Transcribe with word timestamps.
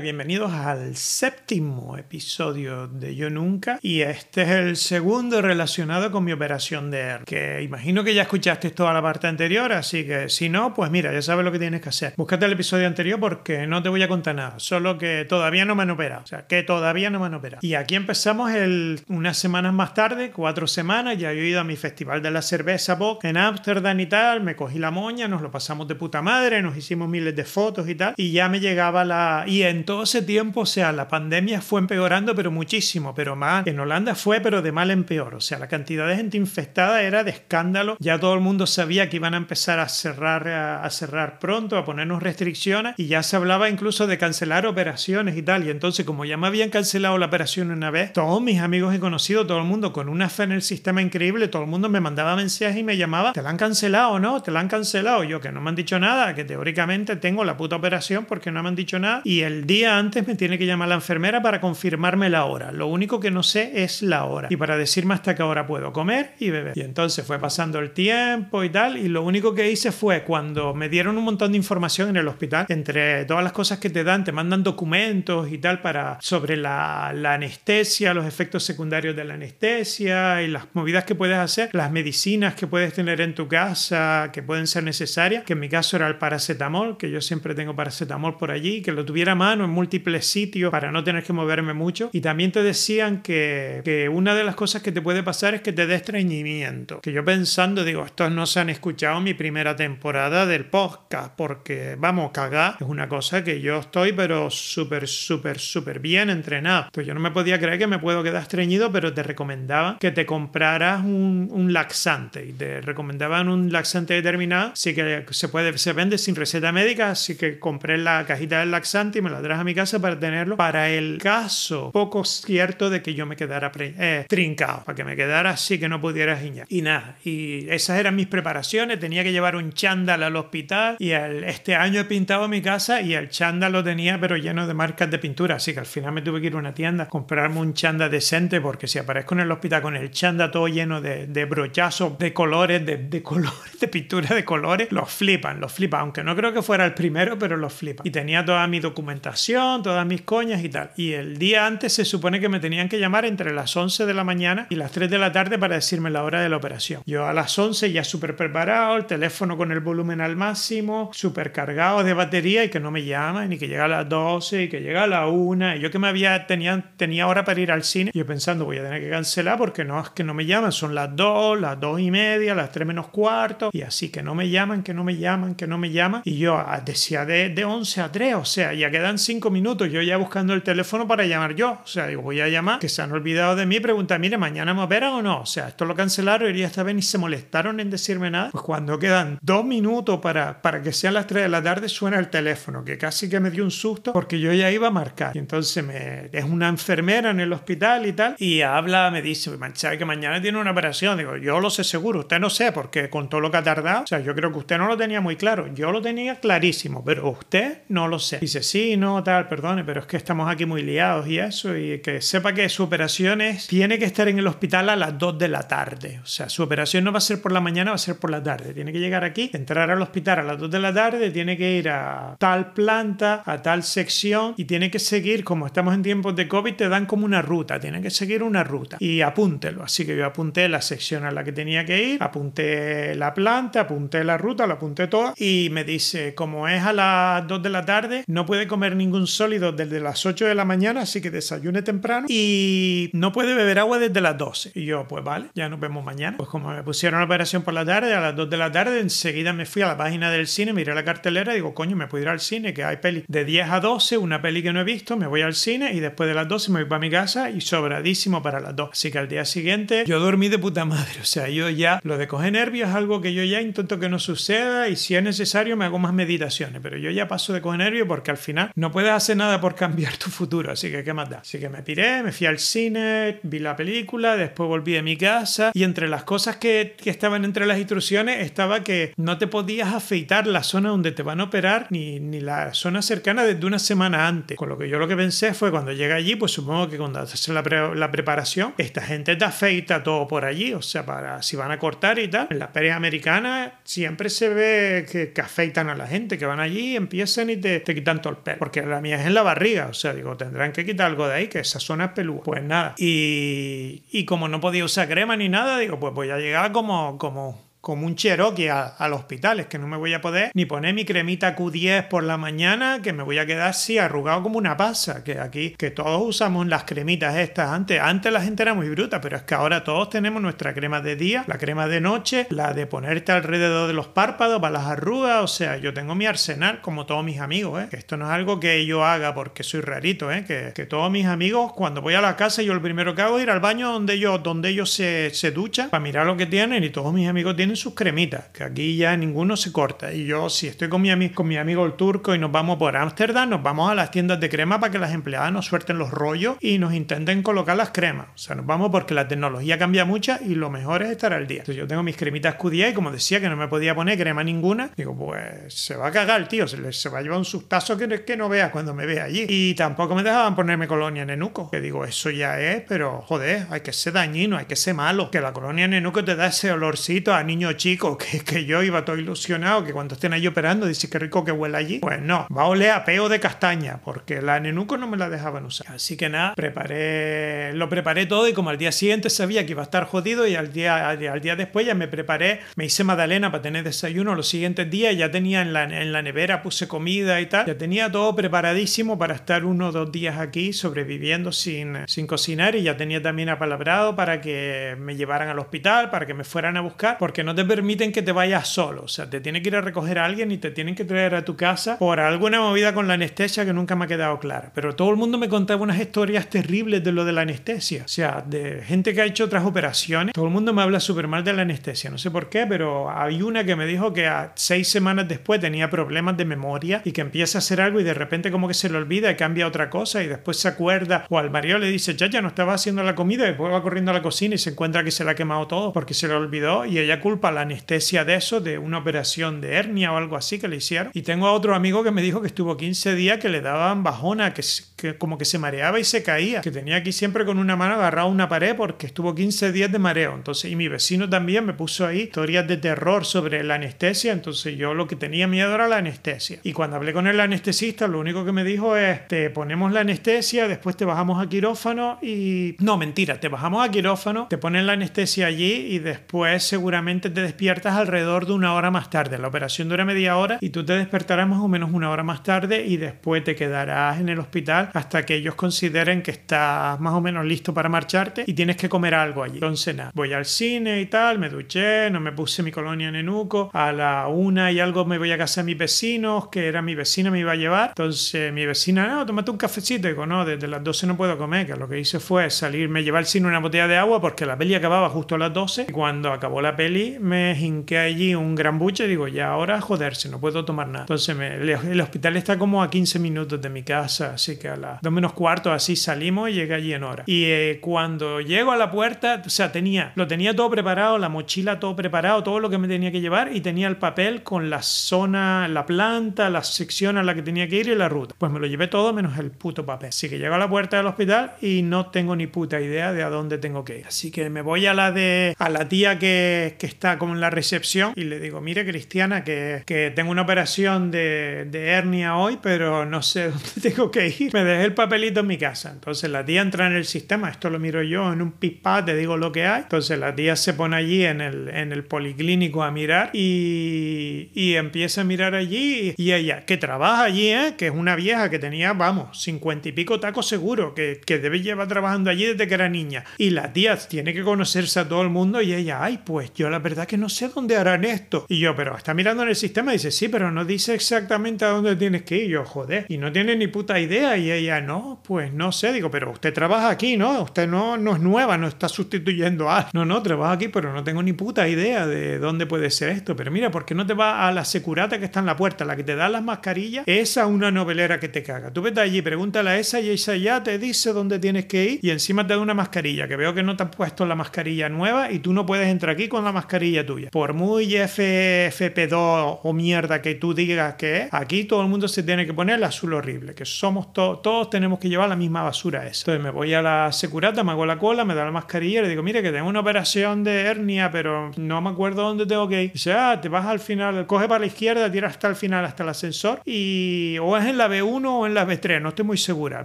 Bienvenidos 0.00 0.52
al 0.52 0.96
séptimo 0.96 1.98
episodio 1.98 2.88
de 2.88 3.14
Yo 3.14 3.28
Nunca 3.28 3.78
y 3.82 4.00
este 4.00 4.42
es 4.42 4.48
el 4.48 4.76
segundo 4.78 5.42
relacionado 5.42 6.10
con 6.10 6.24
mi 6.24 6.32
operación 6.32 6.90
de 6.90 7.00
R, 7.00 7.24
que 7.26 7.60
imagino 7.62 8.02
que 8.02 8.14
ya 8.14 8.22
escuchaste 8.22 8.70
toda 8.70 8.94
la 8.94 9.02
parte 9.02 9.26
anterior, 9.26 9.70
así 9.72 10.06
que 10.06 10.30
si 10.30 10.48
no, 10.48 10.72
pues 10.72 10.90
mira, 10.90 11.12
ya 11.12 11.20
sabes 11.20 11.44
lo 11.44 11.52
que 11.52 11.58
tienes 11.58 11.82
que 11.82 11.90
hacer. 11.90 12.14
Búscate 12.16 12.46
el 12.46 12.52
episodio 12.52 12.86
anterior 12.86 13.20
porque 13.20 13.66
no 13.66 13.82
te 13.82 13.90
voy 13.90 14.02
a 14.02 14.08
contar 14.08 14.34
nada, 14.36 14.58
solo 14.58 14.96
que 14.96 15.26
todavía 15.28 15.66
no 15.66 15.74
me 15.74 15.82
han 15.82 15.90
operado, 15.90 16.22
o 16.24 16.26
sea, 16.26 16.46
que 16.46 16.62
todavía 16.62 17.10
no 17.10 17.20
me 17.20 17.26
han 17.26 17.34
operado. 17.34 17.60
Y 17.60 17.74
aquí 17.74 17.94
empezamos 17.94 18.52
el, 18.52 19.02
unas 19.08 19.36
semanas 19.36 19.74
más 19.74 19.92
tarde, 19.92 20.30
cuatro 20.30 20.66
semanas, 20.66 21.18
ya 21.18 21.32
he 21.32 21.46
ido 21.46 21.60
a 21.60 21.64
mi 21.64 21.76
festival 21.76 22.22
de 22.22 22.30
la 22.30 22.40
cerveza 22.40 22.94
Bock 22.94 23.24
en 23.24 23.36
Ámsterdam 23.36 24.00
y 24.00 24.06
tal, 24.06 24.40
me 24.40 24.56
cogí 24.56 24.78
la 24.78 24.90
moña, 24.90 25.28
nos 25.28 25.42
lo 25.42 25.50
pasamos 25.50 25.86
de 25.88 25.94
puta 25.94 26.22
madre, 26.22 26.62
nos 26.62 26.74
hicimos 26.76 27.08
miles 27.08 27.36
de 27.36 27.44
fotos 27.44 27.86
y 27.86 27.94
tal, 27.94 28.14
y 28.16 28.32
ya 28.32 28.48
me 28.48 28.60
llegaba 28.60 29.04
la... 29.04 29.44
Y 29.46 29.62
en 29.62 29.89
todo 29.90 30.04
ese 30.04 30.22
tiempo, 30.22 30.60
o 30.60 30.66
sea, 30.66 30.92
la 30.92 31.08
pandemia 31.08 31.60
fue 31.60 31.80
empeorando, 31.80 32.36
pero 32.36 32.52
muchísimo, 32.52 33.12
pero 33.12 33.34
más. 33.34 33.66
En 33.66 33.80
Holanda 33.80 34.14
fue, 34.14 34.38
pero 34.38 34.62
de 34.62 34.70
mal 34.70 34.92
en 34.92 35.02
peor. 35.02 35.34
O 35.34 35.40
sea, 35.40 35.58
la 35.58 35.66
cantidad 35.66 36.06
de 36.06 36.14
gente 36.14 36.36
infectada 36.36 37.02
era 37.02 37.24
de 37.24 37.32
escándalo. 37.32 37.96
Ya 37.98 38.20
todo 38.20 38.34
el 38.34 38.40
mundo 38.40 38.68
sabía 38.68 39.10
que 39.10 39.16
iban 39.16 39.34
a 39.34 39.38
empezar 39.38 39.80
a 39.80 39.88
cerrar, 39.88 40.46
a, 40.46 40.88
cerrar 40.90 41.40
pronto, 41.40 41.76
a 41.76 41.84
ponernos 41.84 42.22
restricciones, 42.22 42.94
y 42.98 43.08
ya 43.08 43.24
se 43.24 43.34
hablaba 43.34 43.68
incluso 43.68 44.06
de 44.06 44.16
cancelar 44.16 44.64
operaciones 44.64 45.36
y 45.36 45.42
tal. 45.42 45.66
Y 45.66 45.70
entonces, 45.70 46.06
como 46.06 46.24
ya 46.24 46.36
me 46.36 46.46
habían 46.46 46.70
cancelado 46.70 47.18
la 47.18 47.26
operación 47.26 47.72
una 47.72 47.90
vez, 47.90 48.12
todos 48.12 48.40
mis 48.40 48.60
amigos 48.60 48.94
y 48.94 49.00
conocidos, 49.00 49.48
todo 49.48 49.58
el 49.58 49.64
mundo 49.64 49.92
con 49.92 50.08
una 50.08 50.28
fe 50.28 50.44
en 50.44 50.52
el 50.52 50.62
sistema 50.62 51.02
increíble, 51.02 51.48
todo 51.48 51.62
el 51.62 51.68
mundo 51.68 51.88
me 51.88 51.98
mandaba 51.98 52.36
mensajes 52.36 52.76
y 52.76 52.84
me 52.84 52.96
llamaba, 52.96 53.32
¿te 53.32 53.42
la 53.42 53.50
han 53.50 53.56
cancelado 53.56 54.12
o 54.12 54.18
no? 54.20 54.40
¿Te 54.40 54.52
la 54.52 54.60
han 54.60 54.68
cancelado? 54.68 55.24
Yo 55.24 55.40
que 55.40 55.50
no 55.50 55.60
me 55.60 55.70
han 55.70 55.74
dicho 55.74 55.98
nada, 55.98 56.36
que 56.36 56.44
teóricamente 56.44 57.16
tengo 57.16 57.44
la 57.44 57.56
puta 57.56 57.74
operación 57.74 58.24
porque 58.26 58.52
no 58.52 58.62
me 58.62 58.68
han 58.68 58.76
dicho 58.76 59.00
nada. 59.00 59.22
Y 59.24 59.40
el 59.40 59.66
día 59.66 59.79
antes 59.84 60.26
me 60.26 60.34
tiene 60.34 60.58
que 60.58 60.66
llamar 60.66 60.88
la 60.88 60.96
enfermera 60.96 61.42
para 61.42 61.60
confirmarme 61.60 62.30
la 62.30 62.44
hora. 62.44 62.72
Lo 62.72 62.86
único 62.86 63.20
que 63.20 63.30
no 63.30 63.42
sé 63.42 63.82
es 63.82 64.02
la 64.02 64.24
hora 64.24 64.48
y 64.50 64.56
para 64.56 64.76
decirme 64.76 65.14
hasta 65.14 65.34
qué 65.34 65.42
hora 65.42 65.66
puedo 65.66 65.92
comer 65.92 66.34
y 66.38 66.50
beber. 66.50 66.76
Y 66.76 66.80
entonces 66.80 67.26
fue 67.26 67.38
pasando 67.38 67.78
el 67.78 67.92
tiempo 67.92 68.64
y 68.64 68.70
tal 68.70 68.96
y 68.96 69.08
lo 69.08 69.22
único 69.22 69.54
que 69.54 69.70
hice 69.70 69.92
fue 69.92 70.22
cuando 70.22 70.74
me 70.74 70.88
dieron 70.88 71.16
un 71.18 71.24
montón 71.24 71.52
de 71.52 71.58
información 71.58 72.08
en 72.10 72.16
el 72.16 72.28
hospital, 72.28 72.66
entre 72.68 73.24
todas 73.24 73.44
las 73.44 73.52
cosas 73.52 73.78
que 73.78 73.90
te 73.90 74.04
dan, 74.04 74.24
te 74.24 74.32
mandan 74.32 74.62
documentos 74.62 75.50
y 75.50 75.58
tal 75.58 75.80
para 75.80 76.18
sobre 76.20 76.56
la, 76.56 77.12
la 77.14 77.34
anestesia, 77.34 78.14
los 78.14 78.26
efectos 78.26 78.64
secundarios 78.64 79.16
de 79.16 79.24
la 79.24 79.34
anestesia 79.34 80.42
y 80.42 80.48
las 80.48 80.66
movidas 80.74 81.04
que 81.04 81.14
puedes 81.14 81.36
hacer, 81.36 81.70
las 81.72 81.90
medicinas 81.90 82.54
que 82.54 82.66
puedes 82.66 82.92
tener 82.92 83.20
en 83.20 83.34
tu 83.34 83.48
casa 83.48 84.30
que 84.32 84.42
pueden 84.42 84.66
ser 84.66 84.84
necesarias, 84.84 85.44
que 85.44 85.54
en 85.54 85.60
mi 85.60 85.68
caso 85.68 85.96
era 85.96 86.06
el 86.08 86.16
paracetamol, 86.16 86.96
que 86.96 87.10
yo 87.10 87.20
siempre 87.20 87.54
tengo 87.54 87.74
paracetamol 87.74 88.36
por 88.36 88.50
allí, 88.50 88.82
que 88.82 88.92
lo 88.92 89.04
tuviera 89.04 89.32
a 89.32 89.34
mano 89.34 89.64
en 89.70 89.74
múltiples 89.74 90.26
sitios 90.26 90.70
para 90.70 90.92
no 90.92 91.04
tener 91.04 91.22
que 91.22 91.32
moverme 91.32 91.72
mucho. 91.72 92.10
Y 92.12 92.20
también 92.20 92.52
te 92.52 92.62
decían 92.62 93.22
que, 93.22 93.80
que 93.84 94.08
una 94.08 94.34
de 94.34 94.44
las 94.44 94.54
cosas 94.54 94.82
que 94.82 94.92
te 94.92 95.00
puede 95.00 95.22
pasar 95.22 95.54
es 95.54 95.62
que 95.62 95.72
te 95.72 95.86
dé 95.86 95.94
estreñimiento. 95.94 97.00
Que 97.00 97.12
yo 97.12 97.24
pensando, 97.24 97.84
digo, 97.84 98.04
estos 98.04 98.30
no 98.30 98.46
se 98.46 98.60
han 98.60 98.70
escuchado 98.70 99.20
mi 99.20 99.34
primera 99.34 99.76
temporada 99.76 100.46
del 100.46 100.66
podcast, 100.66 101.32
porque 101.36 101.96
vamos, 101.98 102.30
cagar 102.32 102.76
es 102.80 102.86
una 102.86 103.08
cosa 103.08 103.44
que 103.44 103.60
yo 103.60 103.78
estoy, 103.78 104.12
pero 104.12 104.50
súper, 104.50 105.08
súper, 105.08 105.58
súper 105.58 106.00
bien 106.00 106.30
entrenado. 106.30 106.88
Pues 106.92 107.06
yo 107.06 107.14
no 107.14 107.20
me 107.20 107.30
podía 107.30 107.58
creer 107.58 107.78
que 107.78 107.86
me 107.86 107.98
puedo 107.98 108.22
quedar 108.22 108.42
estreñido, 108.42 108.92
pero 108.92 109.12
te 109.12 109.22
recomendaba 109.22 109.98
que 109.98 110.10
te 110.10 110.26
compraras 110.26 111.04
un, 111.04 111.48
un 111.50 111.72
laxante 111.72 112.44
y 112.44 112.52
te 112.52 112.80
recomendaban 112.80 113.48
un 113.48 113.72
laxante 113.72 114.14
determinado. 114.14 114.72
Así 114.72 114.94
que 114.94 115.24
se 115.30 115.48
puede, 115.48 115.76
se 115.78 115.92
vende 115.92 116.18
sin 116.18 116.34
receta 116.36 116.72
médica, 116.72 117.10
así 117.10 117.36
que 117.36 117.58
compré 117.58 117.98
la 117.98 118.24
cajita 118.26 118.60
del 118.60 118.70
laxante 118.70 119.18
y 119.18 119.22
me 119.22 119.30
la 119.30 119.42
traje 119.42 119.59
a 119.60 119.64
mi 119.64 119.74
casa 119.74 119.98
para 119.98 120.18
tenerlo 120.18 120.56
para 120.56 120.88
el 120.90 121.18
caso 121.18 121.90
poco 121.92 122.24
cierto 122.24 122.90
de 122.90 123.02
que 123.02 123.14
yo 123.14 123.26
me 123.26 123.36
quedara 123.36 123.70
eh, 123.78 124.24
trincado, 124.28 124.82
para 124.84 124.96
que 124.96 125.04
me 125.04 125.16
quedara 125.16 125.50
así 125.50 125.78
que 125.78 125.88
no 125.88 126.00
pudiera 126.00 126.36
giñar. 126.36 126.66
Y 126.68 126.82
nada, 126.82 127.16
y 127.24 127.68
esas 127.70 127.98
eran 127.98 128.16
mis 128.16 128.26
preparaciones, 128.26 128.98
tenía 128.98 129.22
que 129.22 129.32
llevar 129.32 129.56
un 129.56 129.72
chándal 129.72 130.22
al 130.22 130.36
hospital 130.36 130.96
y 130.98 131.10
este 131.12 131.74
año 131.74 132.00
he 132.00 132.04
pintado 132.04 132.48
mi 132.48 132.62
casa 132.62 133.00
y 133.00 133.14
el 133.14 133.28
chándal 133.28 133.72
lo 133.72 133.84
tenía 133.84 134.18
pero 134.20 134.36
lleno 134.36 134.66
de 134.66 134.74
marcas 134.74 135.10
de 135.10 135.18
pintura, 135.18 135.56
así 135.56 135.72
que 135.72 135.80
al 135.80 135.86
final 135.86 136.12
me 136.12 136.22
tuve 136.22 136.40
que 136.40 136.48
ir 136.48 136.54
a 136.54 136.58
una 136.58 136.74
tienda 136.74 137.08
comprarme 137.08 137.60
un 137.60 137.74
chándal 137.74 138.10
decente 138.10 138.60
porque 138.60 138.86
si 138.86 138.98
aparezco 138.98 139.34
en 139.34 139.40
el 139.40 139.52
hospital 139.52 139.82
con 139.82 139.96
el 139.96 140.10
chándal 140.10 140.50
todo 140.50 140.68
lleno 140.68 141.00
de, 141.00 141.26
de 141.26 141.44
brochazos, 141.44 142.18
de 142.18 142.32
colores, 142.32 142.84
de, 142.84 142.96
de 142.96 143.22
colores, 143.22 143.78
de 143.80 143.88
pintura 143.88 144.34
de 144.34 144.44
colores, 144.44 144.90
los 144.90 145.10
flipan, 145.10 145.60
los 145.60 145.72
flipan, 145.72 146.00
aunque 146.00 146.24
no 146.24 146.34
creo 146.36 146.52
que 146.52 146.62
fuera 146.62 146.84
el 146.84 146.94
primero, 146.94 147.38
pero 147.38 147.56
los 147.56 147.72
flipan. 147.72 148.06
Y 148.06 148.10
tenía 148.10 148.44
toda 148.44 148.66
mi 148.66 148.80
documentación, 148.80 149.10
todas 149.54 150.06
mis 150.06 150.22
coñas 150.22 150.62
y 150.62 150.68
tal. 150.68 150.90
Y 150.96 151.12
el 151.12 151.38
día 151.38 151.66
antes 151.66 151.92
se 151.92 152.04
supone 152.04 152.40
que 152.40 152.48
me 152.48 152.60
tenían 152.60 152.88
que 152.88 153.00
llamar 153.00 153.24
entre 153.24 153.52
las 153.52 153.76
11 153.76 154.06
de 154.06 154.14
la 154.14 154.22
mañana 154.22 154.66
y 154.70 154.76
las 154.76 154.92
3 154.92 155.10
de 155.10 155.18
la 155.18 155.32
tarde 155.32 155.58
para 155.58 155.74
decirme 155.74 156.10
la 156.10 156.22
hora 156.22 156.40
de 156.40 156.48
la 156.48 156.56
operación. 156.56 157.02
Yo 157.06 157.26
a 157.26 157.32
las 157.32 157.58
11 157.58 157.90
ya 157.90 158.04
súper 158.04 158.36
preparado, 158.36 158.96
el 158.96 159.06
teléfono 159.06 159.56
con 159.56 159.72
el 159.72 159.80
volumen 159.80 160.20
al 160.20 160.36
máximo, 160.36 161.10
súper 161.12 161.52
cargado 161.52 162.04
de 162.04 162.14
batería 162.14 162.64
y 162.64 162.70
que 162.70 162.78
no 162.78 162.90
me 162.90 163.04
llaman, 163.04 163.52
y 163.52 163.58
que 163.58 163.66
llega 163.66 163.86
a 163.86 163.88
las 163.88 164.08
12 164.08 164.64
y 164.64 164.68
que 164.68 164.80
llega 164.80 165.04
a 165.04 165.06
la 165.06 165.26
1. 165.26 165.76
Y 165.76 165.80
yo 165.80 165.90
que 165.90 165.98
me 165.98 166.08
había, 166.08 166.46
tenía, 166.46 166.92
tenía 166.96 167.26
hora 167.26 167.44
para 167.44 167.60
ir 167.60 167.72
al 167.72 167.82
cine, 167.82 168.12
yo 168.14 168.24
pensando 168.26 168.64
voy 168.64 168.78
a 168.78 168.84
tener 168.84 169.02
que 169.02 169.10
cancelar 169.10 169.58
porque 169.58 169.84
no 169.84 170.00
es 170.00 170.10
que 170.10 170.22
no 170.22 170.34
me 170.34 170.46
llaman, 170.46 170.70
son 170.70 170.94
las 170.94 171.14
2, 171.16 171.60
las 171.60 171.80
2 171.80 172.00
y 172.00 172.10
media, 172.10 172.54
las 172.54 172.70
3 172.70 172.86
menos 172.86 173.08
cuarto, 173.08 173.70
y 173.72 173.82
así 173.82 174.10
que 174.10 174.22
no 174.22 174.34
me 174.34 174.48
llaman, 174.48 174.82
que 174.82 174.94
no 174.94 175.02
me 175.02 175.16
llaman, 175.16 175.54
que 175.54 175.66
no 175.66 175.78
me 175.78 175.90
llaman. 175.90 176.22
Y 176.24 176.38
yo 176.38 176.56
ah, 176.56 176.80
decía 176.84 177.24
de, 177.24 177.48
de 177.48 177.64
11 177.64 178.00
a 178.00 178.12
3, 178.12 178.34
o 178.34 178.44
sea, 178.44 178.72
ya 178.74 178.90
quedan 178.90 179.18
5 179.18 179.39
minutos, 179.48 179.90
yo 179.90 180.02
ya 180.02 180.16
buscando 180.16 180.54
el 180.54 180.62
teléfono 180.62 181.06
para 181.06 181.24
llamar 181.24 181.54
yo. 181.54 181.78
O 181.84 181.86
sea, 181.86 182.08
digo, 182.08 182.22
voy 182.22 182.40
a 182.40 182.48
llamar, 182.48 182.80
que 182.80 182.88
se 182.88 183.00
han 183.00 183.12
olvidado 183.12 183.54
de 183.54 183.64
mí, 183.64 183.78
pregunta, 183.78 184.18
mire, 184.18 184.36
mañana 184.36 184.74
me 184.74 184.82
operan 184.82 185.12
o 185.12 185.22
no. 185.22 185.42
O 185.42 185.46
sea, 185.46 185.68
esto 185.68 185.84
lo 185.84 185.94
cancelaron 185.94 186.54
y 186.54 186.62
esta 186.62 186.82
vez 186.82 186.96
ni 186.96 187.02
se 187.02 187.16
molestaron 187.18 187.78
en 187.78 187.90
decirme 187.90 188.30
nada. 188.30 188.50
Pues 188.50 188.64
cuando 188.64 188.98
quedan 188.98 189.38
dos 189.40 189.64
minutos 189.64 190.18
para, 190.20 190.60
para 190.60 190.82
que 190.82 190.92
sean 190.92 191.14
las 191.14 191.28
3 191.28 191.44
de 191.44 191.48
la 191.48 191.62
tarde, 191.62 191.88
suena 191.88 192.18
el 192.18 192.28
teléfono, 192.28 192.84
que 192.84 192.98
casi 192.98 193.28
que 193.28 193.38
me 193.38 193.50
dio 193.50 193.62
un 193.62 193.70
susto 193.70 194.12
porque 194.12 194.40
yo 194.40 194.52
ya 194.52 194.70
iba 194.70 194.88
a 194.88 194.90
marcar. 194.90 195.36
Y 195.36 195.38
entonces 195.38 195.84
me, 195.84 196.28
es 196.32 196.44
una 196.44 196.68
enfermera 196.68 197.30
en 197.30 197.40
el 197.40 197.52
hospital 197.52 198.06
y 198.06 198.12
tal, 198.12 198.34
y 198.38 198.62
habla, 198.62 199.10
me 199.10 199.22
dice, 199.22 199.56
mancha, 199.56 199.96
que 199.96 200.04
mañana 200.04 200.40
tiene 200.42 200.58
una 200.58 200.72
operación. 200.72 201.18
Digo, 201.18 201.36
yo 201.36 201.60
lo 201.60 201.70
sé 201.70 201.84
seguro, 201.84 202.20
usted 202.20 202.40
no 202.40 202.50
sé, 202.50 202.72
porque 202.72 203.08
con 203.08 203.28
todo 203.28 203.40
lo 203.40 203.50
que 203.50 203.58
ha 203.58 203.62
tardado, 203.62 204.04
o 204.04 204.06
sea, 204.06 204.20
yo 204.20 204.34
creo 204.34 204.50
que 204.52 204.58
usted 204.58 204.78
no 204.78 204.86
lo 204.86 204.96
tenía 204.96 205.20
muy 205.20 205.36
claro. 205.36 205.72
Yo 205.74 205.92
lo 205.92 206.02
tenía 206.02 206.40
clarísimo, 206.40 207.04
pero 207.04 207.30
usted 207.30 207.82
no 207.88 208.08
lo 208.08 208.18
sé. 208.18 208.38
Dice, 208.38 208.62
sí, 208.62 208.96
no, 208.96 209.22
tal, 209.22 209.29
perdone, 209.48 209.84
pero 209.84 210.00
es 210.00 210.06
que 210.06 210.16
estamos 210.16 210.50
aquí 210.50 210.66
muy 210.66 210.82
liados 210.82 211.26
y 211.28 211.38
eso, 211.38 211.76
y 211.76 212.00
que 212.00 212.20
sepa 212.20 212.52
que 212.52 212.68
su 212.68 212.82
operación 212.82 213.40
es, 213.40 213.66
tiene 213.66 213.98
que 213.98 214.04
estar 214.04 214.28
en 214.28 214.38
el 214.38 214.46
hospital 214.46 214.88
a 214.88 214.96
las 214.96 215.18
2 215.18 215.38
de 215.38 215.48
la 215.48 215.62
tarde. 215.62 216.20
O 216.22 216.26
sea, 216.26 216.48
su 216.48 216.62
operación 216.62 217.04
no 217.04 217.12
va 217.12 217.18
a 217.18 217.22
ser 217.22 217.40
por 217.40 217.52
la 217.52 217.60
mañana, 217.60 217.90
va 217.90 217.96
a 217.96 217.98
ser 217.98 218.16
por 218.16 218.30
la 218.30 218.42
tarde. 218.42 218.74
Tiene 218.74 218.92
que 218.92 219.00
llegar 219.00 219.24
aquí, 219.24 219.50
entrar 219.52 219.90
al 219.90 220.02
hospital 220.02 220.40
a 220.40 220.42
las 220.42 220.58
2 220.58 220.70
de 220.70 220.78
la 220.78 220.92
tarde, 220.92 221.30
tiene 221.30 221.56
que 221.56 221.76
ir 221.76 221.88
a 221.88 222.36
tal 222.38 222.72
planta, 222.72 223.42
a 223.44 223.62
tal 223.62 223.82
sección 223.82 224.54
y 224.56 224.64
tiene 224.64 224.90
que 224.90 224.98
seguir, 224.98 225.44
como 225.44 225.66
estamos 225.66 225.94
en 225.94 226.02
tiempos 226.02 226.34
de 226.36 226.48
COVID, 226.48 226.74
te 226.74 226.88
dan 226.88 227.06
como 227.06 227.24
una 227.24 227.42
ruta, 227.42 227.78
tiene 227.80 228.00
que 228.00 228.10
seguir 228.10 228.42
una 228.42 228.64
ruta 228.64 228.96
y 229.00 229.20
apúntelo. 229.20 229.82
Así 229.82 230.06
que 230.06 230.16
yo 230.16 230.26
apunté 230.26 230.68
la 230.68 230.82
sección 230.82 231.24
a 231.24 231.30
la 231.30 231.44
que 231.44 231.52
tenía 231.52 231.84
que 231.84 232.02
ir, 232.02 232.22
apunté 232.22 233.14
la 233.14 233.34
planta, 233.34 233.80
apunté 233.82 234.24
la 234.24 234.38
ruta, 234.38 234.66
la 234.66 234.74
apunté 234.74 235.06
toda 235.06 235.34
y 235.36 235.68
me 235.70 235.84
dice, 235.84 236.34
como 236.34 236.68
es 236.68 236.82
a 236.82 236.92
las 236.92 237.46
2 237.46 237.62
de 237.62 237.70
la 237.70 237.84
tarde, 237.84 238.24
no 238.26 238.46
puede 238.46 238.66
comer 238.66 238.96
ningún 238.96 239.09
sólido 239.26 239.72
desde 239.72 240.00
las 240.00 240.24
8 240.26 240.46
de 240.46 240.54
la 240.54 240.64
mañana, 240.64 241.02
así 241.02 241.20
que 241.20 241.30
desayune 241.30 241.82
temprano 241.82 242.26
y 242.28 243.10
no 243.12 243.32
puede 243.32 243.54
beber 243.54 243.78
agua 243.78 243.98
desde 243.98 244.20
las 244.20 244.36
12. 244.36 244.72
Y 244.74 244.84
yo, 244.84 245.06
pues 245.08 245.24
vale, 245.24 245.46
ya 245.54 245.68
nos 245.68 245.80
vemos 245.80 246.04
mañana. 246.04 246.36
Pues 246.36 246.48
como 246.48 246.70
me 246.70 246.82
pusieron 246.82 247.20
la 247.20 247.26
operación 247.26 247.62
por 247.62 247.74
la 247.74 247.84
tarde, 247.84 248.14
a 248.14 248.20
las 248.20 248.36
2 248.36 248.50
de 248.50 248.56
la 248.56 248.72
tarde, 248.72 249.00
enseguida 249.00 249.52
me 249.52 249.66
fui 249.66 249.82
a 249.82 249.86
la 249.86 249.96
página 249.96 250.30
del 250.30 250.46
cine, 250.46 250.72
miré 250.72 250.94
la 250.94 251.04
cartelera 251.04 251.52
digo, 251.54 251.74
coño, 251.74 251.96
me 251.96 252.06
puedo 252.06 252.22
ir 252.22 252.28
al 252.28 252.40
cine, 252.40 252.74
que 252.74 252.84
hay 252.84 252.98
peli 252.98 253.24
de 253.28 253.44
10 253.44 253.70
a 253.70 253.80
12, 253.80 254.18
una 254.18 254.42
peli 254.42 254.62
que 254.62 254.72
no 254.72 254.80
he 254.80 254.84
visto, 254.84 255.16
me 255.16 255.26
voy 255.26 255.42
al 255.42 255.54
cine 255.54 255.92
y 255.92 256.00
después 256.00 256.28
de 256.28 256.34
las 256.34 256.48
12 256.48 256.72
me 256.72 256.80
voy 256.80 256.88
para 256.88 257.00
mi 257.00 257.10
casa 257.10 257.50
y 257.50 257.60
sobradísimo 257.60 258.42
para 258.42 258.60
las 258.60 258.74
2. 258.76 258.90
Así 258.92 259.10
que 259.10 259.18
al 259.18 259.28
día 259.28 259.44
siguiente 259.44 260.04
yo 260.06 260.20
dormí 260.20 260.48
de 260.48 260.58
puta 260.58 260.84
madre, 260.84 261.20
o 261.20 261.24
sea, 261.24 261.48
yo 261.48 261.68
ya 261.70 262.00
lo 262.02 262.18
de 262.18 262.26
coger 262.26 262.52
nervios 262.52 262.88
es 262.88 262.94
algo 262.94 263.20
que 263.20 263.32
yo 263.32 263.44
ya 263.44 263.60
intento 263.60 263.98
que 263.98 264.08
no 264.08 264.18
suceda 264.18 264.88
y 264.88 264.96
si 264.96 265.14
es 265.14 265.22
necesario 265.22 265.76
me 265.76 265.84
hago 265.84 265.98
más 265.98 266.12
meditaciones, 266.12 266.80
pero 266.82 266.96
yo 266.96 267.10
ya 267.10 267.28
paso 267.28 267.52
de 267.52 267.60
coger 267.60 267.78
nervios 267.78 268.08
porque 268.08 268.30
al 268.30 268.36
final 268.36 268.70
no 268.74 268.90
puedes 269.00 269.16
hacer 269.16 269.36
nada 269.36 269.60
por 269.60 269.74
cambiar 269.74 270.16
tu 270.16 270.30
futuro, 270.30 270.72
así 270.72 270.90
que 270.90 271.02
qué 271.02 271.12
más 271.12 271.30
da. 271.30 271.38
Así 271.38 271.58
que 271.58 271.68
me 271.68 271.82
piré, 271.82 272.22
me 272.22 272.32
fui 272.32 272.46
al 272.46 272.58
cine, 272.58 273.40
vi 273.42 273.58
la 273.58 273.76
película, 273.76 274.36
después 274.36 274.68
volví 274.68 274.96
a 274.96 275.02
mi 275.02 275.16
casa 275.16 275.70
y 275.74 275.84
entre 275.84 276.08
las 276.08 276.24
cosas 276.24 276.56
que, 276.56 276.94
que 277.02 277.10
estaban 277.10 277.44
entre 277.44 277.66
las 277.66 277.78
instrucciones 277.78 278.44
estaba 278.44 278.84
que 278.84 279.12
no 279.16 279.38
te 279.38 279.46
podías 279.46 279.94
afeitar 279.94 280.46
la 280.46 280.62
zona 280.62 280.90
donde 280.90 281.12
te 281.12 281.22
van 281.22 281.40
a 281.40 281.44
operar 281.44 281.86
ni, 281.90 282.20
ni 282.20 282.40
la 282.40 282.74
zona 282.74 283.02
cercana 283.02 283.44
desde 283.44 283.66
una 283.66 283.78
semana 283.78 284.28
antes. 284.28 284.56
Con 284.56 284.68
lo 284.68 284.76
que 284.76 284.88
yo 284.88 284.98
lo 284.98 285.08
que 285.08 285.16
pensé 285.16 285.54
fue 285.54 285.70
cuando 285.70 285.92
llega 285.92 286.14
allí, 286.14 286.36
pues 286.36 286.52
supongo 286.52 286.88
que 286.88 286.98
cuando 286.98 287.20
haces 287.20 287.48
la, 287.48 287.62
pre 287.62 287.94
la 287.94 288.10
preparación, 288.10 288.74
esta 288.78 289.00
gente 289.00 289.36
te 289.36 289.44
afeita 289.44 290.02
todo 290.02 290.28
por 290.28 290.44
allí, 290.44 290.74
o 290.74 290.82
sea, 290.82 291.06
para 291.06 291.42
si 291.42 291.56
van 291.56 291.70
a 291.70 291.78
cortar 291.78 292.18
y 292.18 292.28
tal. 292.28 292.48
En 292.50 292.58
las 292.58 292.70
ferias 292.70 292.96
americanas 292.96 293.72
siempre 293.84 294.28
se 294.30 294.48
ve 294.48 295.06
que, 295.10 295.32
que 295.32 295.40
afeitan 295.40 295.88
a 295.88 295.94
la 295.94 296.06
gente, 296.06 296.38
que 296.38 296.46
van 296.46 296.60
allí, 296.60 296.96
empiezan 296.96 297.50
y 297.50 297.56
te, 297.56 297.80
te 297.80 297.94
quitan 297.94 298.20
todo 298.20 298.34
el 298.34 298.38
pelo. 298.38 298.58
Porque 298.58 298.82
la 298.90 299.00
mía 299.00 299.20
es 299.20 299.26
en 299.26 299.34
la 299.34 299.42
barriga, 299.42 299.86
o 299.88 299.94
sea, 299.94 300.12
digo, 300.12 300.36
tendrán 300.36 300.72
que 300.72 300.84
quitar 300.84 301.06
algo 301.06 301.26
de 301.28 301.34
ahí, 301.34 301.48
que 301.48 301.60
esa 301.60 301.80
zona 301.80 302.06
es 302.06 302.10
pelúa. 302.12 302.42
Pues 302.42 302.62
nada, 302.62 302.94
y, 302.98 304.02
y 304.10 304.24
como 304.24 304.48
no 304.48 304.60
podía 304.60 304.84
usar 304.84 305.08
crema 305.08 305.36
ni 305.36 305.48
nada, 305.48 305.78
digo, 305.78 305.98
pues 305.98 306.12
voy 306.12 306.30
a 306.30 306.38
llegar 306.38 306.72
como, 306.72 307.16
como 307.18 307.69
como 307.80 308.06
un 308.06 308.14
Cherokee 308.14 308.68
al 308.68 309.12
hospital, 309.12 309.60
es 309.60 309.66
que 309.66 309.78
no 309.78 309.86
me 309.86 309.96
voy 309.96 310.12
a 310.12 310.20
poder 310.20 310.50
ni 310.54 310.66
poner 310.66 310.94
mi 310.94 311.04
cremita 311.04 311.56
Q10 311.56 312.08
por 312.08 312.22
la 312.22 312.36
mañana, 312.36 313.00
que 313.02 313.12
me 313.12 313.22
voy 313.22 313.38
a 313.38 313.46
quedar 313.46 313.68
así 313.68 313.98
arrugado 313.98 314.42
como 314.42 314.58
una 314.58 314.76
pasa, 314.76 315.24
que 315.24 315.38
aquí, 315.38 315.74
que 315.78 315.90
todos 315.90 316.20
usamos 316.22 316.66
las 316.66 316.84
cremitas 316.84 317.36
estas 317.36 317.70
antes, 317.70 318.00
antes 318.00 318.32
la 318.32 318.42
gente 318.42 318.62
era 318.62 318.74
muy 318.74 318.88
bruta, 318.90 319.20
pero 319.20 319.36
es 319.36 319.42
que 319.44 319.54
ahora 319.54 319.82
todos 319.82 320.10
tenemos 320.10 320.42
nuestra 320.42 320.74
crema 320.74 321.00
de 321.00 321.16
día, 321.16 321.44
la 321.46 321.58
crema 321.58 321.86
de 321.86 322.00
noche, 322.00 322.46
la 322.50 322.74
de 322.74 322.86
ponerte 322.86 323.32
alrededor 323.32 323.86
de 323.86 323.94
los 323.94 324.08
párpados 324.08 324.60
para 324.60 324.72
las 324.72 324.86
arrugas, 324.86 325.42
o 325.42 325.48
sea, 325.48 325.78
yo 325.78 325.94
tengo 325.94 326.14
mi 326.14 326.26
arsenal 326.26 326.80
como 326.82 327.06
todos 327.06 327.24
mis 327.24 327.40
amigos, 327.40 327.82
¿eh? 327.82 327.86
que 327.90 327.96
esto 327.96 328.16
no 328.16 328.26
es 328.26 328.32
algo 328.32 328.60
que 328.60 328.84
yo 328.84 329.04
haga 329.04 329.34
porque 329.34 329.62
soy 329.62 329.80
rarito, 329.80 330.30
¿eh? 330.30 330.44
que, 330.46 330.72
que 330.74 330.84
todos 330.84 331.10
mis 331.10 331.26
amigos 331.26 331.72
cuando 331.72 332.02
voy 332.02 332.14
a 332.14 332.20
la 332.20 332.36
casa 332.36 332.62
yo 332.62 332.74
lo 332.74 332.82
primero 332.82 333.14
que 333.14 333.22
hago 333.22 333.38
es 333.38 333.44
ir 333.44 333.50
al 333.50 333.60
baño 333.60 333.92
donde 333.92 334.14
ellos, 334.14 334.42
donde 334.42 334.68
ellos 334.68 334.92
se, 334.92 335.30
se 335.30 335.50
duchan 335.50 335.88
para 335.90 336.02
mirar 336.02 336.26
lo 336.26 336.36
que 336.36 336.46
tienen 336.46 336.84
y 336.84 336.90
todos 336.90 337.12
mis 337.12 337.28
amigos 337.28 337.56
tienen 337.56 337.69
sus 337.76 337.94
cremitas, 337.94 338.48
que 338.52 338.64
aquí 338.64 338.96
ya 338.96 339.16
ninguno 339.16 339.56
se 339.56 339.72
corta. 339.72 340.12
Y 340.12 340.26
yo, 340.26 340.48
si 340.48 340.68
estoy 340.68 340.88
con 340.88 341.02
mi, 341.02 341.30
con 341.30 341.48
mi 341.48 341.56
amigo 341.56 341.84
el 341.86 341.94
turco 341.94 342.34
y 342.34 342.38
nos 342.38 342.52
vamos 342.52 342.78
por 342.78 342.96
Ámsterdam, 342.96 343.50
nos 343.50 343.62
vamos 343.62 343.90
a 343.90 343.94
las 343.94 344.10
tiendas 344.10 344.40
de 344.40 344.48
crema 344.48 344.80
para 344.80 344.92
que 344.92 344.98
las 344.98 345.12
empleadas 345.12 345.52
nos 345.52 345.66
suelten 345.66 345.98
los 345.98 346.10
rollos 346.10 346.56
y 346.60 346.78
nos 346.78 346.94
intenten 346.94 347.42
colocar 347.42 347.76
las 347.76 347.90
cremas. 347.90 348.28
O 348.34 348.38
sea, 348.38 348.56
nos 348.56 348.66
vamos 348.66 348.90
porque 348.90 349.14
la 349.14 349.28
tecnología 349.28 349.78
cambia 349.78 350.04
mucho 350.04 350.36
y 350.44 350.54
lo 350.54 350.70
mejor 350.70 351.02
es 351.02 351.10
estar 351.10 351.32
al 351.32 351.46
día. 351.46 351.60
Entonces 351.60 351.76
yo 351.76 351.86
tengo 351.86 352.02
mis 352.02 352.16
cremitas 352.16 352.54
QDA 352.56 352.88
y 352.88 352.94
como 352.94 353.10
decía 353.10 353.40
que 353.40 353.48
no 353.48 353.56
me 353.56 353.68
podía 353.68 353.94
poner 353.94 354.18
crema 354.18 354.44
ninguna, 354.44 354.90
digo, 354.96 355.16
pues 355.16 355.72
se 355.74 355.96
va 355.96 356.08
a 356.08 356.10
cagar, 356.10 356.48
tío, 356.48 356.66
se, 356.66 356.92
se 356.92 357.08
va 357.08 357.18
a 357.18 357.22
llevar 357.22 357.38
un 357.38 357.44
sustazo 357.44 357.96
que, 357.96 358.24
que 358.24 358.36
no 358.36 358.48
vea 358.48 358.70
cuando 358.70 358.94
me 358.94 359.06
vea 359.06 359.24
allí. 359.24 359.46
Y 359.48 359.74
tampoco 359.74 360.14
me 360.14 360.22
dejaban 360.22 360.54
ponerme 360.54 360.86
colonia 360.86 361.24
nenuco, 361.24 361.70
que 361.70 361.80
digo, 361.80 362.04
eso 362.04 362.30
ya 362.30 362.60
es, 362.60 362.82
pero 362.88 363.22
joder, 363.22 363.66
hay 363.70 363.80
que 363.80 363.92
ser 363.92 364.14
dañino, 364.14 364.56
hay 364.56 364.66
que 364.66 364.76
ser 364.76 364.94
malo, 364.94 365.30
que 365.30 365.40
la 365.40 365.52
colonia 365.52 365.88
nenuco 365.88 366.24
te 366.24 366.34
da 366.36 366.46
ese 366.46 366.72
olorcito 366.72 367.34
a 367.34 367.42
niño 367.42 367.59
chico 367.72 368.16
que, 368.18 368.40
que 368.40 368.64
yo 368.64 368.82
iba 368.82 369.04
todo 369.04 369.16
ilusionado, 369.16 369.84
que 369.84 369.92
cuando 369.92 370.14
estén 370.14 370.32
ahí 370.32 370.46
operando, 370.46 370.86
dice 370.86 371.08
que 371.08 371.18
rico 371.18 371.44
que 371.44 371.52
huele 371.52 371.76
allí. 371.76 371.98
Pues 372.00 372.20
no, 372.20 372.46
va 372.56 372.62
a 372.62 372.66
oler 372.66 372.90
a 372.90 373.04
peo 373.04 373.28
de 373.28 373.40
castaña, 373.40 374.00
porque 374.04 374.42
la 374.42 374.60
nenuco 374.60 374.96
no 374.96 375.06
me 375.06 375.16
la 375.16 375.28
dejaban 375.28 375.64
usar. 375.64 375.88
Así 375.94 376.16
que 376.16 376.28
nada, 376.28 376.54
preparé, 376.54 377.72
lo 377.74 377.88
preparé 377.88 378.26
todo 378.26 378.48
y 378.48 378.52
como 378.52 378.70
al 378.70 378.78
día 378.78 378.92
siguiente 378.92 379.30
sabía 379.30 379.64
que 379.66 379.72
iba 379.72 379.82
a 379.82 379.84
estar 379.84 380.04
jodido 380.04 380.46
y 380.46 380.54
al 380.54 380.72
día, 380.72 381.08
al, 381.08 381.40
día 381.40 381.56
después 381.56 381.86
ya 381.86 381.94
me 381.94 382.08
preparé, 382.08 382.60
me 382.76 382.84
hice 382.84 383.04
magdalena 383.04 383.50
para 383.50 383.62
tener 383.62 383.84
desayuno 383.84 384.34
los 384.34 384.48
siguientes 384.48 384.90
días, 384.90 385.16
ya 385.16 385.30
tenía 385.30 385.62
en 385.62 385.72
la, 385.72 385.84
en 385.84 386.12
la 386.12 386.22
nevera, 386.22 386.62
puse 386.62 386.88
comida 386.88 387.40
y 387.40 387.46
tal, 387.46 387.66
ya 387.66 387.76
tenía 387.76 388.10
todo 388.10 388.34
preparadísimo 388.34 389.18
para 389.18 389.34
estar 389.34 389.64
uno 389.64 389.88
o 389.88 389.92
dos 389.92 390.12
días 390.12 390.38
aquí 390.38 390.72
sobreviviendo 390.72 391.52
sin, 391.52 391.98
sin 392.06 392.26
cocinar 392.26 392.74
y 392.76 392.82
ya 392.82 392.96
tenía 392.96 393.22
también 393.22 393.48
apalabrado 393.48 394.16
para 394.16 394.40
que 394.40 394.96
me 394.98 395.16
llevaran 395.16 395.48
al 395.48 395.58
hospital, 395.58 396.10
para 396.10 396.26
que 396.26 396.34
me 396.34 396.44
fueran 396.44 396.76
a 396.76 396.80
buscar, 396.80 397.18
porque 397.18 397.44
no 397.44 397.49
te 397.54 397.64
permiten 397.64 398.12
que 398.12 398.22
te 398.22 398.32
vayas 398.32 398.68
solo, 398.68 399.02
o 399.04 399.08
sea, 399.08 399.28
te 399.28 399.40
tiene 399.40 399.62
que 399.62 399.68
ir 399.68 399.76
a 399.76 399.80
recoger 399.80 400.18
a 400.18 400.24
alguien 400.24 400.52
y 400.52 400.58
te 400.58 400.70
tienen 400.70 400.94
que 400.94 401.04
traer 401.04 401.34
a 401.34 401.44
tu 401.44 401.56
casa 401.56 401.98
por 401.98 402.20
alguna 402.20 402.60
movida 402.60 402.92
con 402.94 403.08
la 403.08 403.14
anestesia 403.14 403.64
que 403.64 403.72
nunca 403.72 403.96
me 403.96 404.04
ha 404.04 404.08
quedado 404.08 404.38
clara. 404.38 404.70
Pero 404.74 404.94
todo 404.94 405.10
el 405.10 405.16
mundo 405.16 405.38
me 405.38 405.48
contaba 405.48 405.82
unas 405.82 406.00
historias 406.00 406.48
terribles 406.48 407.02
de 407.02 407.12
lo 407.12 407.24
de 407.24 407.32
la 407.32 407.42
anestesia, 407.42 408.04
o 408.04 408.08
sea, 408.08 408.44
de 408.46 408.82
gente 408.84 409.14
que 409.14 409.22
ha 409.22 409.24
hecho 409.24 409.44
otras 409.44 409.64
operaciones. 409.64 410.32
Todo 410.32 410.46
el 410.46 410.50
mundo 410.50 410.72
me 410.72 410.82
habla 410.82 411.00
súper 411.00 411.28
mal 411.28 411.44
de 411.44 411.52
la 411.52 411.62
anestesia, 411.62 412.10
no 412.10 412.18
sé 412.18 412.30
por 412.30 412.48
qué, 412.48 412.66
pero 412.66 413.10
hay 413.10 413.42
una 413.42 413.64
que 413.64 413.76
me 413.76 413.86
dijo 413.86 414.12
que 414.12 414.26
a 414.26 414.52
seis 414.54 414.88
semanas 414.88 415.28
después 415.28 415.60
tenía 415.60 415.90
problemas 415.90 416.36
de 416.36 416.44
memoria 416.44 417.02
y 417.04 417.12
que 417.12 417.20
empieza 417.20 417.58
a 417.58 417.60
hacer 417.60 417.80
algo 417.80 418.00
y 418.00 418.04
de 418.04 418.14
repente 418.14 418.50
como 418.50 418.68
que 418.68 418.74
se 418.74 418.88
le 418.88 418.98
olvida 418.98 419.30
y 419.30 419.36
cambia 419.36 419.66
otra 419.66 419.90
cosa 419.90 420.22
y 420.22 420.26
después 420.26 420.58
se 420.58 420.68
acuerda 420.68 421.26
o 421.28 421.38
al 421.38 421.50
marido 421.50 421.78
le 421.78 421.88
dice, 421.88 422.14
ya, 422.14 422.28
ya 422.28 422.42
no 422.42 422.48
estaba 422.48 422.74
haciendo 422.74 423.02
la 423.02 423.14
comida 423.14 423.44
y 423.44 423.48
después 423.48 423.72
va 423.72 423.82
corriendo 423.82 424.10
a 424.10 424.14
la 424.14 424.22
cocina 424.22 424.54
y 424.54 424.58
se 424.58 424.70
encuentra 424.70 425.04
que 425.04 425.10
se 425.10 425.24
la 425.24 425.32
ha 425.32 425.34
quemado 425.34 425.66
todo 425.66 425.92
porque 425.92 426.14
se 426.14 426.28
le 426.28 426.34
olvidó 426.34 426.84
y 426.84 426.98
ella 426.98 427.20
culpa 427.20 427.39
la 427.40 427.62
anestesia 427.62 428.24
de 428.24 428.34
eso, 428.34 428.60
de 428.60 428.78
una 428.78 428.98
operación 428.98 429.60
de 429.60 429.74
hernia 429.74 430.12
o 430.12 430.16
algo 430.16 430.36
así 430.36 430.58
que 430.58 430.68
le 430.68 430.76
hicieron. 430.76 431.10
Y 431.14 431.22
tengo 431.22 431.46
a 431.46 431.52
otro 431.52 431.74
amigo 431.74 432.04
que 432.04 432.10
me 432.10 432.22
dijo 432.22 432.40
que 432.40 432.46
estuvo 432.46 432.76
15 432.76 433.14
días 433.14 433.38
que 433.38 433.48
le 433.48 433.60
daban 433.60 434.02
bajona, 434.02 434.54
que, 434.54 434.62
que 434.96 435.16
como 435.16 435.38
que 435.38 435.44
se 435.44 435.58
mareaba 435.58 435.98
y 435.98 436.04
se 436.04 436.22
caía, 436.22 436.60
que 436.60 436.70
tenía 436.70 436.96
aquí 436.96 437.12
siempre 437.12 437.44
con 437.44 437.58
una 437.58 437.76
mano 437.76 437.94
agarrado 437.94 438.28
a 438.28 438.30
una 438.30 438.48
pared 438.48 438.76
porque 438.76 439.06
estuvo 439.06 439.34
15 439.34 439.72
días 439.72 439.90
de 439.90 439.98
mareo. 439.98 440.34
Entonces, 440.34 440.70
y 440.70 440.76
mi 440.76 440.88
vecino 440.88 441.28
también 441.28 441.64
me 441.64 441.72
puso 441.72 442.06
ahí 442.06 442.20
historias 442.22 442.66
de 442.68 442.76
terror 442.76 443.24
sobre 443.24 443.64
la 443.64 443.74
anestesia, 443.74 444.32
entonces 444.32 444.76
yo 444.76 444.94
lo 444.94 445.06
que 445.06 445.16
tenía 445.16 445.46
miedo 445.46 445.74
era 445.74 445.88
la 445.88 445.96
anestesia. 445.96 446.60
Y 446.62 446.72
cuando 446.72 446.96
hablé 446.96 447.12
con 447.12 447.26
el 447.26 447.40
anestesista, 447.40 448.06
lo 448.06 448.20
único 448.20 448.44
que 448.44 448.52
me 448.52 448.64
dijo 448.64 448.96
es, 448.96 449.26
te 449.28 449.50
ponemos 449.50 449.92
la 449.92 450.00
anestesia, 450.00 450.68
después 450.68 450.96
te 450.96 451.04
bajamos 451.04 451.44
a 451.44 451.48
quirófano 451.48 452.18
y... 452.22 452.76
No, 452.78 452.96
mentira, 452.96 453.40
te 453.40 453.48
bajamos 453.48 453.86
a 453.86 453.90
quirófano, 453.90 454.46
te 454.48 454.58
ponen 454.58 454.86
la 454.86 454.92
anestesia 454.92 455.46
allí 455.46 455.72
y 455.72 455.98
después 455.98 456.62
seguramente 456.62 457.29
te 457.30 457.42
despiertas 457.42 457.94
alrededor 457.94 458.46
de 458.46 458.52
una 458.52 458.74
hora 458.74 458.90
más 458.90 459.10
tarde. 459.10 459.38
La 459.38 459.48
operación 459.48 459.88
dura 459.88 460.04
media 460.04 460.36
hora 460.36 460.58
y 460.60 460.70
tú 460.70 460.84
te 460.84 460.94
despertarás 460.94 461.48
más 461.48 461.60
o 461.60 461.68
menos 461.68 461.90
una 461.92 462.10
hora 462.10 462.22
más 462.22 462.42
tarde 462.42 462.84
y 462.86 462.96
después 462.96 463.44
te 463.44 463.54
quedarás 463.54 464.20
en 464.20 464.28
el 464.28 464.38
hospital 464.38 464.90
hasta 464.94 465.24
que 465.24 465.34
ellos 465.34 465.54
consideren 465.54 466.22
que 466.22 466.30
estás 466.30 466.98
más 467.00 467.14
o 467.14 467.20
menos 467.20 467.44
listo 467.44 467.72
para 467.74 467.88
marcharte 467.88 468.44
y 468.46 468.54
tienes 468.54 468.76
que 468.76 468.88
comer 468.88 469.14
algo 469.14 469.42
allí. 469.42 469.54
Entonces 469.54 469.94
nada, 469.94 470.10
voy 470.14 470.32
al 470.32 470.44
cine 470.44 471.00
y 471.00 471.06
tal, 471.06 471.38
me 471.38 471.48
duché, 471.48 472.10
no 472.10 472.20
me 472.20 472.32
puse 472.32 472.62
mi 472.62 472.70
colonia 472.70 473.08
en 473.08 473.16
Enuco, 473.16 473.70
a 473.72 473.92
la 473.92 474.26
una 474.28 474.72
y 474.72 474.80
algo 474.80 475.04
me 475.04 475.18
voy 475.18 475.32
a 475.32 475.38
casa 475.38 475.62
de 475.62 475.66
mis 475.66 475.78
vecinos, 475.78 476.48
que 476.48 476.66
era 476.66 476.82
mi 476.82 476.94
vecina 476.94 477.30
me 477.30 477.40
iba 477.40 477.52
a 477.52 477.56
llevar, 477.56 477.90
entonces 477.90 478.52
mi 478.52 478.66
vecina, 478.66 479.06
no, 479.06 479.26
tómate 479.26 479.50
un 479.50 479.56
cafecito, 479.56 480.08
y 480.08 480.12
digo, 480.12 480.26
no, 480.26 480.44
desde 480.44 480.68
las 480.68 480.82
12 480.82 481.06
no 481.06 481.16
puedo 481.16 481.38
comer, 481.38 481.66
que 481.66 481.76
lo 481.76 481.88
que 481.88 481.98
hice 481.98 482.20
fue 482.20 482.50
salirme, 482.50 483.02
llevar 483.02 483.20
al 483.20 483.26
cine 483.26 483.46
una 483.46 483.58
botella 483.58 483.86
de 483.86 483.96
agua 483.96 484.20
porque 484.20 484.46
la 484.46 484.56
peli 484.56 484.74
acababa 484.74 485.08
justo 485.08 485.34
a 485.34 485.38
las 485.38 485.52
12 485.52 485.86
y 485.88 485.92
cuando 485.92 486.32
acabó 486.32 486.60
la 486.62 486.76
peli 486.76 487.18
me 487.20 487.58
hinqué 487.58 487.98
allí 487.98 488.34
un 488.34 488.54
gran 488.54 488.78
buche 488.78 489.06
digo, 489.06 489.28
ya 489.28 489.48
ahora 489.50 489.80
joderse, 489.80 490.28
no 490.28 490.40
puedo 490.40 490.64
tomar 490.64 490.88
nada. 490.88 491.04
Entonces 491.04 491.36
me, 491.36 491.56
el 491.56 492.00
hospital 492.00 492.36
está 492.36 492.58
como 492.58 492.82
a 492.82 492.90
15 492.90 493.18
minutos 493.18 493.60
de 493.60 493.68
mi 493.68 493.82
casa, 493.82 494.34
así 494.34 494.58
que 494.58 494.68
a 494.68 494.76
las 494.76 495.02
2 495.02 495.12
menos 495.12 495.32
cuarto 495.32 495.72
así 495.72 495.96
salimos 495.96 496.50
y 496.50 496.54
llegué 496.54 496.74
allí 496.74 496.94
en 496.94 497.04
hora. 497.04 497.24
Y 497.26 497.44
eh, 497.44 497.78
cuando 497.80 498.40
llego 498.40 498.72
a 498.72 498.76
la 498.76 498.90
puerta, 498.90 499.42
o 499.44 499.50
sea, 499.50 499.72
tenía, 499.72 500.12
lo 500.14 500.26
tenía 500.26 500.54
todo 500.54 500.70
preparado, 500.70 501.18
la 501.18 501.28
mochila 501.28 501.78
todo 501.78 501.96
preparado, 501.96 502.42
todo 502.42 502.60
lo 502.60 502.70
que 502.70 502.78
me 502.78 502.88
tenía 502.88 503.12
que 503.12 503.20
llevar 503.20 503.54
y 503.54 503.60
tenía 503.60 503.88
el 503.88 503.96
papel 503.96 504.42
con 504.42 504.70
la 504.70 504.82
zona, 504.82 505.68
la 505.68 505.86
planta, 505.86 506.50
la 506.50 506.62
sección 506.62 507.18
a 507.18 507.22
la 507.22 507.34
que 507.34 507.42
tenía 507.42 507.68
que 507.68 507.76
ir 507.76 507.88
y 507.88 507.94
la 507.94 508.08
ruta. 508.08 508.34
Pues 508.38 508.50
me 508.50 508.60
lo 508.60 508.66
llevé 508.66 508.88
todo 508.88 509.12
menos 509.12 509.38
el 509.38 509.50
puto 509.50 509.84
papel. 509.84 510.08
Así 510.08 510.28
que 510.28 510.38
llego 510.38 510.54
a 510.54 510.58
la 510.58 510.68
puerta 510.68 510.96
del 510.96 511.06
hospital 511.06 511.52
y 511.60 511.82
no 511.82 512.06
tengo 512.06 512.36
ni 512.36 512.46
puta 512.46 512.80
idea 512.80 513.12
de 513.12 513.22
a 513.22 513.30
dónde 513.30 513.58
tengo 513.58 513.84
que 513.84 513.98
ir. 513.98 514.06
Así 514.06 514.30
que 514.30 514.50
me 514.50 514.62
voy 514.62 514.86
a 514.86 514.94
la 514.94 515.12
de 515.12 515.54
a 515.58 515.68
la 515.68 515.88
tía 515.88 516.18
que, 516.18 516.76
que 516.78 516.86
está 517.10 517.18
como 517.18 517.34
en 517.34 517.40
la 517.40 517.50
recepción 517.50 518.12
y 518.14 518.24
le 518.24 518.38
digo, 518.38 518.60
mire 518.60 518.84
Cristiana, 518.86 519.42
que, 519.42 519.82
que 519.86 520.12
tengo 520.14 520.30
una 520.30 520.42
operación 520.42 521.10
de, 521.10 521.66
de, 521.68 521.88
hernia 521.88 522.36
hoy, 522.36 522.58
pero 522.62 523.04
no 523.04 523.22
sé 523.22 523.44
dónde 523.50 523.80
tengo 523.82 524.10
que 524.10 524.28
ir. 524.28 524.52
Me 524.52 524.64
dejé 524.64 524.84
el 524.84 524.94
papelito 524.94 525.40
en 525.40 525.46
mi 525.46 525.58
casa. 525.58 525.90
Entonces 525.90 526.30
la 526.30 526.44
tía 526.44 526.62
entra 526.62 526.86
en 526.86 526.94
el 526.94 527.04
sistema, 527.04 527.50
esto 527.50 527.70
lo 527.70 527.78
miro 527.78 528.02
yo 528.02 528.32
en 528.32 528.42
un 528.42 528.52
pispá, 528.52 529.04
te 529.04 529.16
digo 529.16 529.36
lo 529.36 529.50
que 529.50 529.66
hay. 529.66 529.82
Entonces 529.82 530.18
la 530.18 530.34
tía 530.34 530.56
se 530.56 530.74
pone 530.74 530.96
allí 530.96 531.24
en 531.24 531.40
el, 531.40 531.68
en 531.68 531.92
el 531.92 532.04
policlínico 532.04 532.82
a 532.82 532.90
mirar 532.90 533.30
y, 533.32 534.50
y 534.54 534.74
empieza 534.74 535.22
a 535.22 535.24
mirar 535.24 535.54
allí 535.54 536.14
y 536.16 536.32
ella, 536.32 536.64
que 536.66 536.76
trabaja 536.76 537.24
allí, 537.24 537.48
¿eh? 537.48 537.74
que 537.76 537.86
es 537.86 537.92
una 537.92 538.14
vieja 538.14 538.50
que 538.50 538.58
tenía, 538.58 538.92
vamos, 538.92 539.42
cincuenta 539.42 539.88
y 539.88 539.92
pico 539.92 540.20
tacos 540.20 540.46
seguro, 540.46 540.94
que, 540.94 541.20
que 541.24 541.38
debe 541.38 541.60
llevar 541.60 541.88
trabajando 541.88 542.30
allí 542.30 542.46
desde 542.46 542.68
que 542.68 542.74
era 542.74 542.88
niña. 542.88 543.24
Y 543.38 543.50
la 543.50 543.72
tía 543.72 543.96
tiene 543.96 544.32
que 544.32 544.42
conocerse 544.42 545.00
a 545.00 545.08
todo 545.08 545.22
el 545.22 545.30
mundo 545.30 545.60
y 545.62 545.74
ella, 545.74 546.02
ay, 546.02 546.20
pues 546.24 546.52
yo 546.54 546.70
la 546.70 546.82
verdad 546.90 547.06
que 547.06 547.16
no 547.16 547.28
sé 547.28 547.48
dónde 547.48 547.76
harán 547.76 548.04
esto. 548.04 548.46
Y 548.48 548.58
yo, 548.58 548.74
pero 548.74 548.96
está 548.96 549.14
mirando 549.14 549.42
en 549.42 549.50
el 549.50 549.56
sistema 549.56 549.92
y 549.92 549.96
dice, 549.96 550.10
sí, 550.10 550.28
pero 550.28 550.50
no 550.50 550.64
dice 550.64 550.94
exactamente 550.94 551.64
a 551.64 551.68
dónde 551.68 551.96
tienes 551.96 552.22
que 552.22 552.44
ir. 552.44 552.50
yo, 552.50 552.64
joder, 552.64 553.06
y 553.08 553.16
no 553.16 553.32
tiene 553.32 553.56
ni 553.56 553.68
puta 553.68 553.98
idea. 553.98 554.36
Y 554.36 554.50
ella, 554.50 554.80
no, 554.80 555.20
pues 555.24 555.52
no 555.52 555.72
sé. 555.72 555.92
Digo, 555.92 556.10
pero 556.10 556.30
usted 556.32 556.52
trabaja 556.52 556.90
aquí, 556.90 557.16
¿no? 557.16 557.42
Usted 557.42 557.68
no, 557.68 557.96
no 557.96 558.14
es 558.14 558.20
nueva, 558.20 558.58
no 558.58 558.66
está 558.66 558.88
sustituyendo 558.88 559.70
a... 559.70 559.88
No, 559.92 560.04
no, 560.04 560.22
trabaja 560.22 560.52
aquí, 560.52 560.68
pero 560.68 560.92
no 560.92 561.04
tengo 561.04 561.22
ni 561.22 561.32
puta 561.32 561.68
idea 561.68 562.06
de 562.06 562.38
dónde 562.38 562.66
puede 562.66 562.90
ser 562.90 563.10
esto. 563.10 563.36
Pero 563.36 563.50
mira, 563.50 563.70
¿por 563.70 563.84
qué 563.84 563.94
no 563.94 564.06
te 564.06 564.14
vas 564.14 564.48
a 564.48 564.52
la 564.52 564.64
securata 564.64 565.18
que 565.18 565.26
está 565.26 565.40
en 565.40 565.46
la 565.46 565.56
puerta, 565.56 565.84
la 565.84 565.96
que 565.96 566.04
te 566.04 566.16
da 566.16 566.28
las 566.28 566.42
mascarillas? 566.42 567.04
Esa 567.06 567.46
una 567.46 567.70
novelera 567.70 568.18
que 568.18 568.28
te 568.28 568.42
caga. 568.42 568.72
Tú 568.72 568.82
vete 568.82 569.00
allí, 569.00 569.22
pregúntale 569.22 569.70
a 569.70 569.78
esa 569.78 570.00
y 570.00 570.10
esa 570.10 570.36
ya 570.36 570.62
te 570.62 570.78
dice 570.78 571.12
dónde 571.12 571.38
tienes 571.38 571.66
que 571.66 571.84
ir 571.84 572.00
y 572.02 572.10
encima 572.10 572.46
te 572.46 572.54
da 572.54 572.60
una 572.60 572.74
mascarilla, 572.74 573.28
que 573.28 573.36
veo 573.36 573.54
que 573.54 573.62
no 573.62 573.76
te 573.76 573.84
has 573.84 573.94
puesto 573.94 574.26
la 574.26 574.34
mascarilla 574.34 574.88
nueva 574.88 575.30
y 575.30 575.38
tú 575.38 575.52
no 575.52 575.66
puedes 575.66 575.88
entrar 575.88 576.14
aquí 576.14 576.28
con 576.28 576.44
la 576.44 576.52
mascarilla 576.52 576.79
tuya. 577.06 577.30
Por 577.30 577.54
muy 577.54 577.86
FFP2 577.86 579.60
o 579.62 579.72
mierda 579.72 580.22
que 580.22 580.34
tú 580.34 580.54
digas 580.54 580.94
que 580.94 581.22
es, 581.22 581.28
aquí 581.32 581.64
todo 581.64 581.82
el 581.82 581.88
mundo 581.88 582.08
se 582.08 582.22
tiene 582.22 582.46
que 582.46 582.54
poner 582.54 582.76
el 582.76 582.84
azul 582.84 583.14
horrible, 583.14 583.54
que 583.54 583.64
somos 583.64 584.12
todos, 584.12 584.42
todos 584.42 584.70
tenemos 584.70 584.98
que 584.98 585.08
llevar 585.08 585.28
la 585.28 585.36
misma 585.36 585.62
basura 585.62 586.06
esa. 586.06 586.22
Entonces 586.22 586.42
me 586.42 586.50
voy 586.50 586.74
a 586.74 586.82
la 586.82 587.12
securata, 587.12 587.62
me 587.62 587.72
hago 587.72 587.86
la 587.86 587.98
cola, 587.98 588.24
me 588.24 588.34
da 588.34 588.44
la 588.44 588.50
mascarilla 588.50 589.00
y 589.00 589.02
le 589.02 589.08
digo, 589.08 589.22
mire 589.22 589.42
que 589.42 589.52
tengo 589.52 589.68
una 589.68 589.80
operación 589.80 590.44
de 590.44 590.62
hernia, 590.62 591.10
pero 591.10 591.50
no 591.56 591.80
me 591.80 591.90
acuerdo 591.90 592.22
dónde 592.22 592.46
tengo 592.46 592.68
que 592.68 592.84
ir. 592.84 592.92
Dice, 592.92 593.12
ah, 593.12 593.38
te 593.40 593.48
vas 593.48 593.66
al 593.66 593.80
final, 593.80 594.26
coge 594.26 594.48
para 594.48 594.60
la 594.60 594.66
izquierda, 594.66 595.10
tira 595.10 595.28
hasta 595.28 595.48
el 595.48 595.56
final, 595.56 595.84
hasta 595.84 596.02
el 596.02 596.08
ascensor 596.08 596.60
y 596.64 597.36
o 597.40 597.56
es 597.56 597.66
en 597.66 597.78
la 597.78 597.88
B1 597.88 598.26
o 598.26 598.46
en 598.46 598.54
la 598.54 598.66
B3, 598.66 599.00
no 599.00 599.10
estoy 599.10 599.24
muy 599.24 599.38
segura, 599.38 599.84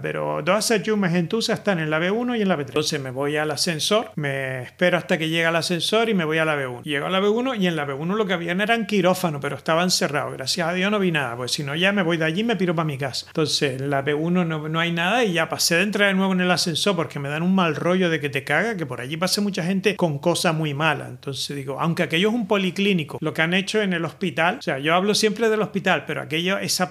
pero 0.00 0.42
todas 0.44 0.70
esas 0.70 0.82
yumes 0.84 1.14
entusas 1.14 1.58
están 1.58 1.78
en 1.78 1.90
la 1.90 1.98
B1 1.98 2.38
y 2.38 2.42
en 2.42 2.48
la 2.48 2.56
B3. 2.56 2.68
Entonces 2.68 3.00
me 3.00 3.10
voy 3.10 3.36
al 3.36 3.50
ascensor, 3.50 4.10
me 4.16 4.62
espero 4.62 4.98
hasta 4.98 5.18
que 5.18 5.28
llegue 5.28 5.46
al 5.46 5.56
ascensor 5.56 6.08
y 6.08 6.14
me 6.14 6.24
voy 6.24 6.38
a 6.38 6.44
la 6.44 6.56
B1. 6.56 6.82
Llego 6.86 7.06
a 7.06 7.10
la 7.10 7.20
B1 7.20 7.60
y 7.60 7.66
en 7.66 7.74
la 7.74 7.84
B1 7.84 8.14
lo 8.14 8.26
que 8.26 8.32
habían 8.32 8.60
eran 8.60 8.86
quirófano, 8.86 9.40
pero 9.40 9.56
estaban 9.56 9.90
cerrados. 9.90 10.34
Gracias 10.34 10.68
a 10.68 10.72
Dios 10.72 10.88
no 10.88 11.00
vi 11.00 11.10
nada, 11.10 11.34
pues 11.34 11.50
si 11.50 11.64
no 11.64 11.74
ya 11.74 11.90
me 11.90 12.04
voy 12.04 12.16
de 12.16 12.24
allí 12.26 12.42
y 12.42 12.44
me 12.44 12.54
piro 12.54 12.76
para 12.76 12.86
mi 12.86 12.96
casa. 12.96 13.26
Entonces 13.26 13.80
en 13.80 13.90
la 13.90 14.04
B1 14.04 14.46
no, 14.46 14.68
no 14.68 14.78
hay 14.78 14.92
nada 14.92 15.24
y 15.24 15.32
ya 15.32 15.48
pasé 15.48 15.74
de 15.74 15.82
entrar 15.82 16.06
de 16.06 16.14
nuevo 16.14 16.32
en 16.32 16.42
el 16.42 16.50
ascensor 16.52 16.94
porque 16.94 17.18
me 17.18 17.28
dan 17.28 17.42
un 17.42 17.56
mal 17.56 17.74
rollo 17.74 18.08
de 18.08 18.20
que 18.20 18.28
te 18.28 18.44
caga, 18.44 18.76
que 18.76 18.86
por 18.86 19.00
allí 19.00 19.16
pasa 19.16 19.40
mucha 19.40 19.64
gente 19.64 19.96
con 19.96 20.20
cosas 20.20 20.54
muy 20.54 20.74
malas. 20.74 21.08
Entonces 21.08 21.56
digo, 21.56 21.80
aunque 21.80 22.04
aquello 22.04 22.28
es 22.28 22.34
un 22.36 22.46
policlínico, 22.46 23.18
lo 23.20 23.34
que 23.34 23.42
han 23.42 23.54
hecho 23.54 23.82
en 23.82 23.92
el 23.92 24.04
hospital, 24.04 24.58
o 24.60 24.62
sea, 24.62 24.78
yo 24.78 24.94
hablo 24.94 25.16
siempre 25.16 25.48
del 25.48 25.62
hospital, 25.62 26.04
pero 26.06 26.22
aquello, 26.22 26.58
esa, 26.58 26.88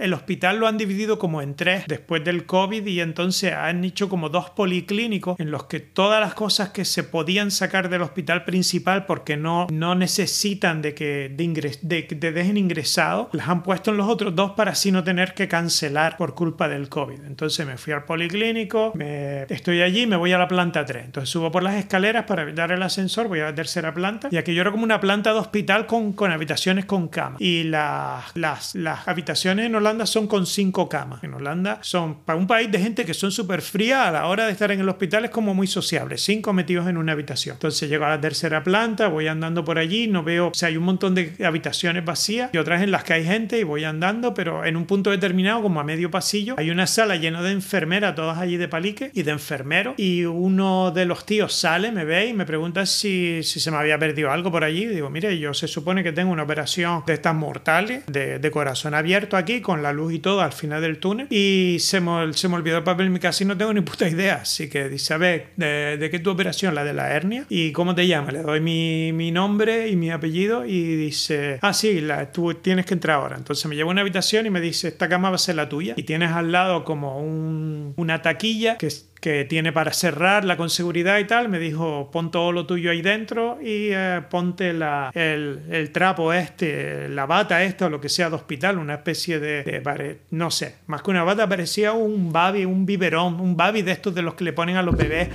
el 0.00 0.12
hospital 0.12 0.58
lo 0.58 0.66
han 0.66 0.76
dividido 0.76 1.20
como 1.20 1.40
en 1.40 1.54
tres 1.54 1.84
después 1.86 2.24
del 2.24 2.46
COVID 2.46 2.84
y 2.84 3.00
entonces 3.00 3.52
han 3.52 3.84
hecho 3.84 4.08
como 4.08 4.28
dos 4.28 4.50
policlínicos 4.50 5.38
en 5.38 5.52
los 5.52 5.66
que 5.66 5.78
todas 5.78 6.20
las 6.20 6.34
cosas 6.34 6.70
que 6.70 6.84
se 6.84 7.04
podían 7.04 7.52
sacar 7.52 7.88
del 7.88 8.02
hospital 8.02 8.44
principal 8.44 9.06
porque 9.06 9.35
no, 9.36 9.66
no 9.70 9.94
necesitan 9.94 10.82
de 10.82 10.94
que 10.94 11.30
de, 11.34 11.44
ingres, 11.44 11.80
de, 11.82 12.02
te 12.02 12.32
dejen 12.32 12.56
ingresado, 12.56 13.28
las 13.32 13.48
han 13.48 13.62
puesto 13.62 13.90
en 13.90 13.96
los 13.96 14.08
otros 14.08 14.34
dos 14.34 14.52
para 14.52 14.72
así 14.72 14.92
no 14.92 15.04
tener 15.04 15.34
que 15.34 15.48
cancelar 15.48 16.16
por 16.16 16.34
culpa 16.34 16.68
del 16.68 16.88
COVID. 16.88 17.24
Entonces 17.26 17.66
me 17.66 17.76
fui 17.76 17.92
al 17.92 18.04
policlínico, 18.04 18.92
me, 18.94 19.42
estoy 19.44 19.82
allí, 19.82 20.06
me 20.06 20.16
voy 20.16 20.32
a 20.32 20.38
la 20.38 20.48
planta 20.48 20.84
3. 20.84 21.06
Entonces 21.06 21.30
subo 21.30 21.50
por 21.50 21.62
las 21.62 21.74
escaleras 21.74 22.24
para 22.24 22.42
evitar 22.42 22.72
el 22.72 22.82
ascensor, 22.82 23.28
voy 23.28 23.40
a 23.40 23.44
la 23.44 23.54
tercera 23.54 23.92
planta 23.92 24.28
y 24.30 24.36
aquello 24.36 24.62
era 24.62 24.70
como 24.70 24.84
una 24.84 25.00
planta 25.00 25.32
de 25.32 25.38
hospital 25.38 25.86
con, 25.86 26.12
con 26.12 26.30
habitaciones 26.30 26.84
con 26.84 27.08
cama. 27.08 27.36
Y 27.38 27.64
las, 27.64 28.36
las, 28.36 28.74
las 28.74 29.06
habitaciones 29.08 29.66
en 29.66 29.74
Holanda 29.74 30.06
son 30.06 30.26
con 30.26 30.46
cinco 30.46 30.88
camas. 30.88 31.22
En 31.24 31.34
Holanda 31.34 31.78
son, 31.82 32.16
para 32.24 32.38
un 32.38 32.46
país 32.46 32.70
de 32.70 32.78
gente 32.78 33.04
que 33.04 33.14
son 33.14 33.30
súper 33.30 33.62
fría, 33.62 34.08
a 34.08 34.10
la 34.10 34.26
hora 34.26 34.46
de 34.46 34.52
estar 34.52 34.70
en 34.70 34.80
el 34.80 34.88
hospital 34.88 35.24
es 35.24 35.30
como 35.30 35.54
muy 35.54 35.66
sociable, 35.66 36.18
cinco 36.18 36.52
metidos 36.52 36.88
en 36.88 36.96
una 36.96 37.12
habitación. 37.12 37.54
Entonces 37.54 37.88
llego 37.88 38.04
a 38.04 38.10
la 38.10 38.20
tercera 38.20 38.62
planta, 38.62 39.08
voy 39.08 39.25
andando 39.26 39.64
por 39.64 39.78
allí, 39.78 40.06
no 40.08 40.22
veo, 40.22 40.48
o 40.48 40.54
sea, 40.54 40.68
hay 40.68 40.76
un 40.76 40.84
montón 40.84 41.14
de 41.14 41.32
habitaciones 41.44 42.04
vacías 42.04 42.50
y 42.52 42.58
otras 42.58 42.82
en 42.82 42.90
las 42.90 43.04
que 43.04 43.14
hay 43.14 43.24
gente 43.24 43.58
y 43.58 43.62
voy 43.62 43.84
andando, 43.84 44.34
pero 44.34 44.64
en 44.64 44.76
un 44.76 44.86
punto 44.86 45.10
determinado, 45.10 45.62
como 45.62 45.80
a 45.80 45.84
medio 45.84 46.10
pasillo, 46.10 46.54
hay 46.58 46.70
una 46.70 46.86
sala 46.86 47.16
llena 47.16 47.42
de 47.42 47.52
enfermeras, 47.52 48.14
todas 48.14 48.38
allí 48.38 48.56
de 48.56 48.68
palique 48.68 49.10
y 49.14 49.22
de 49.22 49.32
enfermeros, 49.32 49.94
y 49.96 50.24
uno 50.24 50.90
de 50.90 51.04
los 51.04 51.26
tíos 51.26 51.52
sale, 51.52 51.92
me 51.92 52.04
ve 52.04 52.26
y 52.26 52.32
me 52.32 52.46
pregunta 52.46 52.86
si, 52.86 53.42
si 53.42 53.60
se 53.60 53.70
me 53.70 53.76
había 53.76 53.98
perdido 53.98 54.30
algo 54.30 54.50
por 54.50 54.64
allí. 54.64 54.86
digo, 54.86 55.10
mire, 55.10 55.38
yo 55.38 55.54
se 55.54 55.68
supone 55.68 56.02
que 56.02 56.12
tengo 56.12 56.32
una 56.32 56.42
operación 56.42 57.02
de 57.06 57.14
estas 57.14 57.34
mortales, 57.34 58.04
de, 58.06 58.38
de 58.38 58.50
corazón 58.50 58.94
abierto 58.94 59.36
aquí, 59.36 59.60
con 59.60 59.82
la 59.82 59.92
luz 59.92 60.12
y 60.12 60.18
todo 60.18 60.40
al 60.40 60.52
final 60.52 60.82
del 60.82 60.98
túnel, 60.98 61.26
y 61.30 61.78
se 61.80 62.00
me, 62.00 62.32
se 62.32 62.48
me 62.48 62.54
olvidó 62.56 62.78
el 62.78 62.84
papel 62.84 63.10
y 63.40 63.44
no 63.44 63.56
tengo 63.56 63.72
ni 63.72 63.80
puta 63.80 64.08
idea. 64.08 64.40
Así 64.42 64.68
que 64.68 64.88
dice, 64.88 65.14
a 65.14 65.18
ver, 65.18 65.48
¿de, 65.56 65.96
de 65.96 66.10
qué 66.10 66.18
tu 66.18 66.30
operación? 66.30 66.74
La 66.74 66.84
de 66.84 66.92
la 66.92 67.10
hernia. 67.10 67.44
¿Y 67.48 67.72
cómo 67.72 67.94
te 67.94 68.06
llamas? 68.06 68.32
Le 68.32 68.42
doy 68.42 68.60
mi, 68.60 69.12
mi 69.16 69.30
nombre 69.30 69.88
y 69.88 69.96
mi 69.96 70.10
apellido 70.10 70.64
y 70.64 70.96
dice, 70.96 71.58
ah, 71.62 71.72
sí, 71.72 72.00
la, 72.00 72.30
tú 72.32 72.54
tienes 72.54 72.86
que 72.86 72.94
entrar 72.94 73.16
ahora. 73.16 73.36
Entonces 73.36 73.64
me 73.66 73.74
lleva 73.74 73.90
a 73.90 73.92
una 73.92 74.02
habitación 74.02 74.46
y 74.46 74.50
me 74.50 74.60
dice, 74.60 74.88
esta 74.88 75.08
cama 75.08 75.30
va 75.30 75.36
a 75.36 75.38
ser 75.38 75.56
la 75.56 75.68
tuya. 75.68 75.94
Y 75.96 76.02
tienes 76.04 76.30
al 76.30 76.52
lado 76.52 76.84
como 76.84 77.18
un, 77.20 77.94
una 77.96 78.22
taquilla 78.22 78.78
que 78.78 78.88
que 79.20 79.44
tiene 79.44 79.72
para 79.72 79.92
cerrarla 79.92 80.56
con 80.56 80.70
seguridad 80.70 81.18
y 81.18 81.24
tal, 81.24 81.48
me 81.48 81.58
dijo, 81.58 82.10
pon 82.12 82.30
todo 82.30 82.52
lo 82.52 82.66
tuyo 82.66 82.90
ahí 82.90 83.02
dentro 83.02 83.58
y 83.60 83.88
eh, 83.90 84.22
ponte 84.30 84.72
la, 84.72 85.10
el, 85.14 85.62
el, 85.70 85.90
trapo 85.90 86.32
este, 86.32 87.08
la 87.08 87.26
bata 87.26 87.62
esta 87.64 87.86
o 87.86 87.88
lo 87.88 88.00
que 88.00 88.08
sea 88.08 88.28
de 88.28 88.36
hospital, 88.36 88.78
una 88.78 88.94
especie 88.94 89.40
de, 89.40 89.62
de, 89.62 90.20
no 90.30 90.50
sé, 90.50 90.76
más 90.86 91.02
que 91.02 91.10
una 91.10 91.24
bata 91.24 91.48
parecía 91.48 91.92
un 91.92 92.32
babi, 92.32 92.64
un 92.64 92.86
biberón, 92.86 93.40
un 93.40 93.56
babi 93.56 93.82
de 93.82 93.92
estos 93.92 94.14
de 94.14 94.22
los 94.22 94.34
que 94.34 94.44
le 94.44 94.52
ponen 94.52 94.76
a 94.76 94.82
los 94.82 94.96
bebés 94.96 95.28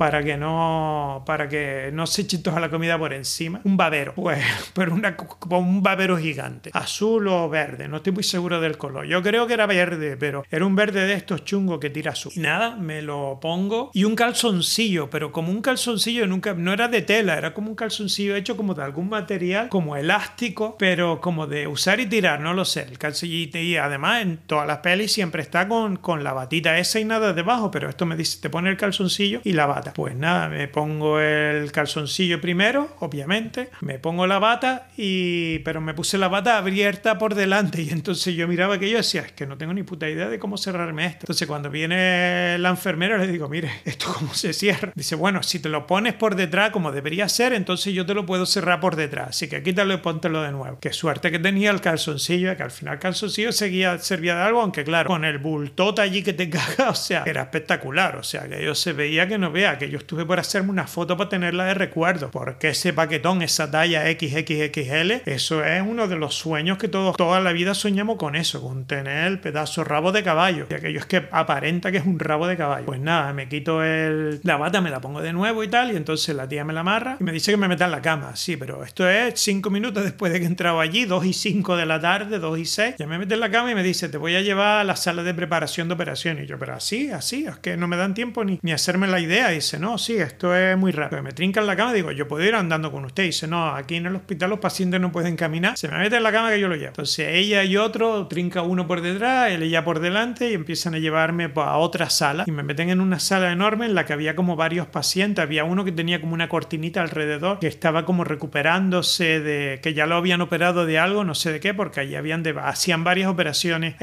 para 0.00 0.24
que 0.24 0.38
no 0.38 1.22
para 1.26 1.46
que 1.46 1.90
no 1.92 2.06
se 2.06 2.22
eche 2.22 2.38
toda 2.38 2.58
la 2.58 2.70
comida 2.70 2.98
por 2.98 3.12
encima. 3.12 3.60
Un 3.64 3.76
babero, 3.76 4.14
pues, 4.14 4.42
pero 4.72 4.94
una, 4.94 5.14
un 5.50 5.82
babero 5.82 6.16
gigante, 6.16 6.70
azul 6.72 7.28
o 7.28 7.50
verde, 7.50 7.86
no 7.86 7.98
estoy 7.98 8.14
muy 8.14 8.22
seguro 8.22 8.62
del 8.62 8.78
color. 8.78 9.04
Yo 9.04 9.22
creo 9.22 9.46
que 9.46 9.52
era 9.52 9.66
verde, 9.66 10.16
pero 10.16 10.42
era 10.50 10.64
un 10.64 10.74
verde 10.74 11.04
de 11.04 11.12
estos 11.12 11.44
chungos 11.44 11.80
que 11.80 11.90
tira 11.90 12.12
azul. 12.12 12.32
Y 12.34 12.40
nada, 12.40 12.76
me 12.76 13.02
lo 13.02 13.40
pongo 13.42 13.90
y 13.92 14.04
un 14.04 14.16
calzoncillo, 14.16 15.10
pero 15.10 15.32
como 15.32 15.52
un 15.52 15.60
calzoncillo 15.60 16.26
nunca 16.26 16.54
no 16.54 16.72
era 16.72 16.88
de 16.88 17.02
tela, 17.02 17.36
era 17.36 17.52
como 17.52 17.68
un 17.68 17.76
calzoncillo 17.76 18.36
hecho 18.36 18.56
como 18.56 18.72
de 18.72 18.82
algún 18.82 19.10
material, 19.10 19.68
como 19.68 19.96
elástico, 19.96 20.76
pero 20.78 21.20
como 21.20 21.46
de 21.46 21.66
usar 21.66 22.00
y 22.00 22.06
tirar, 22.06 22.40
no 22.40 22.54
lo 22.54 22.64
sé. 22.64 22.86
El 22.88 22.96
calzoncillo 22.96 23.58
y 23.60 23.76
además 23.76 24.22
en 24.22 24.38
todas 24.38 24.66
las 24.66 24.78
pelis 24.78 25.12
siempre 25.12 25.42
está 25.42 25.68
con, 25.68 25.98
con 25.98 26.24
la 26.24 26.32
batita 26.32 26.78
esa 26.78 27.00
y 27.00 27.04
nada 27.04 27.34
debajo, 27.34 27.70
pero 27.70 27.90
esto 27.90 28.06
me 28.06 28.16
dice, 28.16 28.38
te 28.40 28.48
pone 28.48 28.70
el 28.70 28.78
calzoncillo 28.78 29.42
y 29.44 29.52
la 29.52 29.66
bata. 29.66 29.89
Pues 29.94 30.16
nada, 30.16 30.48
me 30.48 30.68
pongo 30.68 31.20
el 31.20 31.70
calzoncillo 31.72 32.40
primero, 32.40 32.96
obviamente, 33.00 33.70
me 33.80 33.98
pongo 33.98 34.26
la 34.26 34.38
bata 34.38 34.88
y 34.96 35.60
pero 35.60 35.80
me 35.80 35.94
puse 35.94 36.18
la 36.18 36.28
bata 36.28 36.58
abierta 36.58 37.18
por 37.18 37.34
delante 37.34 37.82
y 37.82 37.90
entonces 37.90 38.34
yo 38.34 38.48
miraba 38.48 38.78
que 38.78 38.90
yo 38.90 38.96
decía, 38.96 39.22
es 39.22 39.32
que 39.32 39.46
no 39.46 39.56
tengo 39.56 39.74
ni 39.74 39.82
puta 39.82 40.08
idea 40.08 40.28
de 40.28 40.38
cómo 40.38 40.56
cerrarme 40.56 41.06
esto. 41.06 41.20
Entonces 41.22 41.46
cuando 41.46 41.70
viene 41.70 42.58
la 42.58 42.70
enfermera 42.70 43.18
le 43.18 43.26
digo, 43.26 43.48
mire, 43.48 43.70
esto 43.84 44.12
cómo 44.14 44.34
se 44.34 44.52
cierra. 44.52 44.92
Dice, 44.94 45.14
bueno, 45.14 45.42
si 45.42 45.58
te 45.60 45.68
lo 45.68 45.86
pones 45.86 46.14
por 46.14 46.34
detrás 46.36 46.70
como 46.70 46.92
debería 46.92 47.28
ser, 47.28 47.52
entonces 47.52 47.94
yo 47.94 48.06
te 48.06 48.14
lo 48.14 48.26
puedo 48.26 48.46
cerrar 48.46 48.80
por 48.80 48.96
detrás. 48.96 49.28
Así 49.30 49.48
que 49.48 49.62
quítalo 49.62 49.94
y 49.94 49.98
póntelo 49.98 50.42
de 50.42 50.52
nuevo. 50.52 50.78
Qué 50.80 50.92
suerte 50.92 51.30
que 51.30 51.38
tenía 51.38 51.70
el 51.70 51.80
calzoncillo, 51.80 52.56
que 52.56 52.62
al 52.62 52.70
final 52.70 52.94
el 52.94 53.00
calzoncillo 53.00 53.52
seguía, 53.52 53.98
servía 53.98 54.36
de 54.36 54.42
algo, 54.42 54.60
aunque 54.60 54.84
claro, 54.84 55.08
con 55.08 55.24
el 55.24 55.38
bultote 55.38 56.02
allí 56.02 56.22
que 56.22 56.32
te 56.32 56.50
caga, 56.50 56.90
o 56.90 56.94
sea, 56.94 57.24
era 57.26 57.42
espectacular. 57.42 58.16
O 58.16 58.22
sea, 58.22 58.48
que 58.48 58.64
yo 58.64 58.74
se 58.74 58.92
veía 58.92 59.28
que 59.28 59.38
no 59.38 59.50
vea 59.50 59.78
que 59.80 59.90
yo 59.90 59.98
estuve 59.98 60.24
por 60.24 60.38
hacerme 60.38 60.70
una 60.70 60.86
foto 60.86 61.16
para 61.16 61.30
tenerla 61.30 61.64
de 61.64 61.74
recuerdo, 61.74 62.30
porque 62.30 62.68
ese 62.68 62.92
paquetón, 62.92 63.42
esa 63.42 63.70
talla 63.70 64.04
XXXL, 64.04 65.22
eso 65.26 65.64
es 65.64 65.82
uno 65.82 66.06
de 66.06 66.16
los 66.16 66.36
sueños 66.36 66.78
que 66.78 66.86
todos, 66.86 67.16
toda 67.16 67.40
la 67.40 67.52
vida 67.52 67.74
soñamos 67.74 68.16
con 68.16 68.36
eso, 68.36 68.62
con 68.62 68.84
tener 68.84 69.26
el 69.26 69.40
pedazo 69.40 69.82
rabo 69.82 70.12
de 70.12 70.22
caballo. 70.22 70.66
Y 70.70 70.74
aquello 70.74 71.00
es 71.00 71.06
que 71.06 71.26
aparenta 71.30 71.90
que 71.90 71.98
es 71.98 72.06
un 72.06 72.18
rabo 72.18 72.46
de 72.46 72.56
caballo. 72.56 72.86
Pues 72.86 73.00
nada, 73.00 73.32
me 73.32 73.48
quito 73.48 73.82
el, 73.82 74.40
la 74.44 74.56
bata, 74.56 74.80
me 74.80 74.90
la 74.90 75.00
pongo 75.00 75.22
de 75.22 75.32
nuevo 75.32 75.64
y 75.64 75.68
tal, 75.68 75.92
y 75.92 75.96
entonces 75.96 76.36
la 76.36 76.48
tía 76.48 76.64
me 76.64 76.72
la 76.72 76.80
amarra 76.80 77.16
y 77.18 77.24
me 77.24 77.32
dice 77.32 77.50
que 77.50 77.56
me 77.56 77.66
meta 77.66 77.86
en 77.86 77.90
la 77.90 78.02
cama. 78.02 78.36
Sí, 78.36 78.56
pero 78.56 78.84
esto 78.84 79.08
es 79.08 79.40
cinco 79.40 79.70
minutos 79.70 80.04
después 80.04 80.32
de 80.32 80.38
que 80.38 80.44
he 80.44 80.48
entrado 80.48 80.78
allí, 80.78 81.06
dos 81.06 81.24
y 81.24 81.32
cinco 81.32 81.76
de 81.76 81.86
la 81.86 82.00
tarde, 82.00 82.38
dos 82.38 82.58
y 82.58 82.66
seis. 82.66 82.96
Ya 82.98 83.06
me 83.06 83.18
mete 83.18 83.34
en 83.34 83.40
la 83.40 83.50
cama 83.50 83.70
y 83.72 83.74
me 83.74 83.82
dice, 83.82 84.08
te 84.08 84.18
voy 84.18 84.36
a 84.36 84.42
llevar 84.42 84.80
a 84.80 84.84
la 84.84 84.96
sala 84.96 85.22
de 85.22 85.32
preparación 85.32 85.88
de 85.88 85.94
operación. 85.94 86.42
Y 86.42 86.46
yo, 86.46 86.58
pero 86.58 86.74
así, 86.74 87.10
así, 87.10 87.46
es 87.46 87.56
que 87.58 87.76
no 87.76 87.88
me 87.88 87.96
dan 87.96 88.14
tiempo 88.14 88.44
ni, 88.44 88.58
ni 88.62 88.72
hacerme 88.72 89.06
la 89.06 89.20
idea. 89.20 89.52
Dice, 89.60 89.78
no, 89.78 89.98
sí, 89.98 90.16
esto 90.16 90.54
es 90.54 90.76
muy 90.76 90.92
rápido. 90.92 91.22
Me 91.22 91.32
trinca 91.32 91.60
en 91.60 91.66
la 91.66 91.76
cama, 91.76 91.92
digo, 91.92 92.10
yo 92.12 92.28
puedo 92.28 92.44
ir 92.44 92.54
andando 92.54 92.90
con 92.90 93.04
usted. 93.04 93.24
Y 93.24 93.26
dice, 93.26 93.46
no, 93.46 93.68
aquí 93.68 93.96
en 93.96 94.06
el 94.06 94.16
hospital 94.16 94.50
los 94.50 94.58
pacientes 94.58 95.00
no 95.00 95.12
pueden 95.12 95.36
caminar. 95.36 95.76
Se 95.76 95.88
me 95.88 95.98
mete 95.98 96.16
en 96.16 96.22
la 96.22 96.32
cama 96.32 96.50
que 96.50 96.60
yo 96.60 96.68
lo 96.68 96.76
llevo. 96.76 96.88
Entonces 96.88 97.28
ella 97.30 97.64
y 97.64 97.76
otro, 97.76 98.26
trinca 98.26 98.62
uno 98.62 98.86
por 98.86 99.00
detrás, 99.00 99.50
él 99.50 99.62
ella 99.62 99.84
por 99.84 100.00
delante 100.00 100.50
y 100.50 100.54
empiezan 100.54 100.94
a 100.94 100.98
llevarme 100.98 101.50
a 101.54 101.76
otra 101.78 102.10
sala. 102.10 102.44
Y 102.46 102.52
me 102.52 102.62
meten 102.62 102.90
en 102.90 103.00
una 103.00 103.18
sala 103.18 103.52
enorme 103.52 103.86
en 103.86 103.94
la 103.94 104.06
que 104.06 104.12
había 104.12 104.36
como 104.36 104.56
varios 104.56 104.86
pacientes. 104.86 105.42
Había 105.42 105.64
uno 105.64 105.84
que 105.84 105.92
tenía 105.92 106.20
como 106.20 106.34
una 106.34 106.48
cortinita 106.48 107.02
alrededor 107.02 107.58
que 107.58 107.66
estaba 107.66 108.04
como 108.04 108.24
recuperándose 108.24 109.40
de 109.40 109.80
que 109.82 109.94
ya 109.94 110.06
lo 110.06 110.16
habían 110.16 110.40
operado 110.40 110.86
de 110.86 110.98
algo, 110.98 111.24
no 111.24 111.34
sé 111.34 111.52
de 111.52 111.60
qué, 111.60 111.74
porque 111.74 112.00
allí 112.00 112.14
habían 112.14 112.44
hacían 112.62 113.04
varias 113.04 113.28
operaciones 113.28 113.96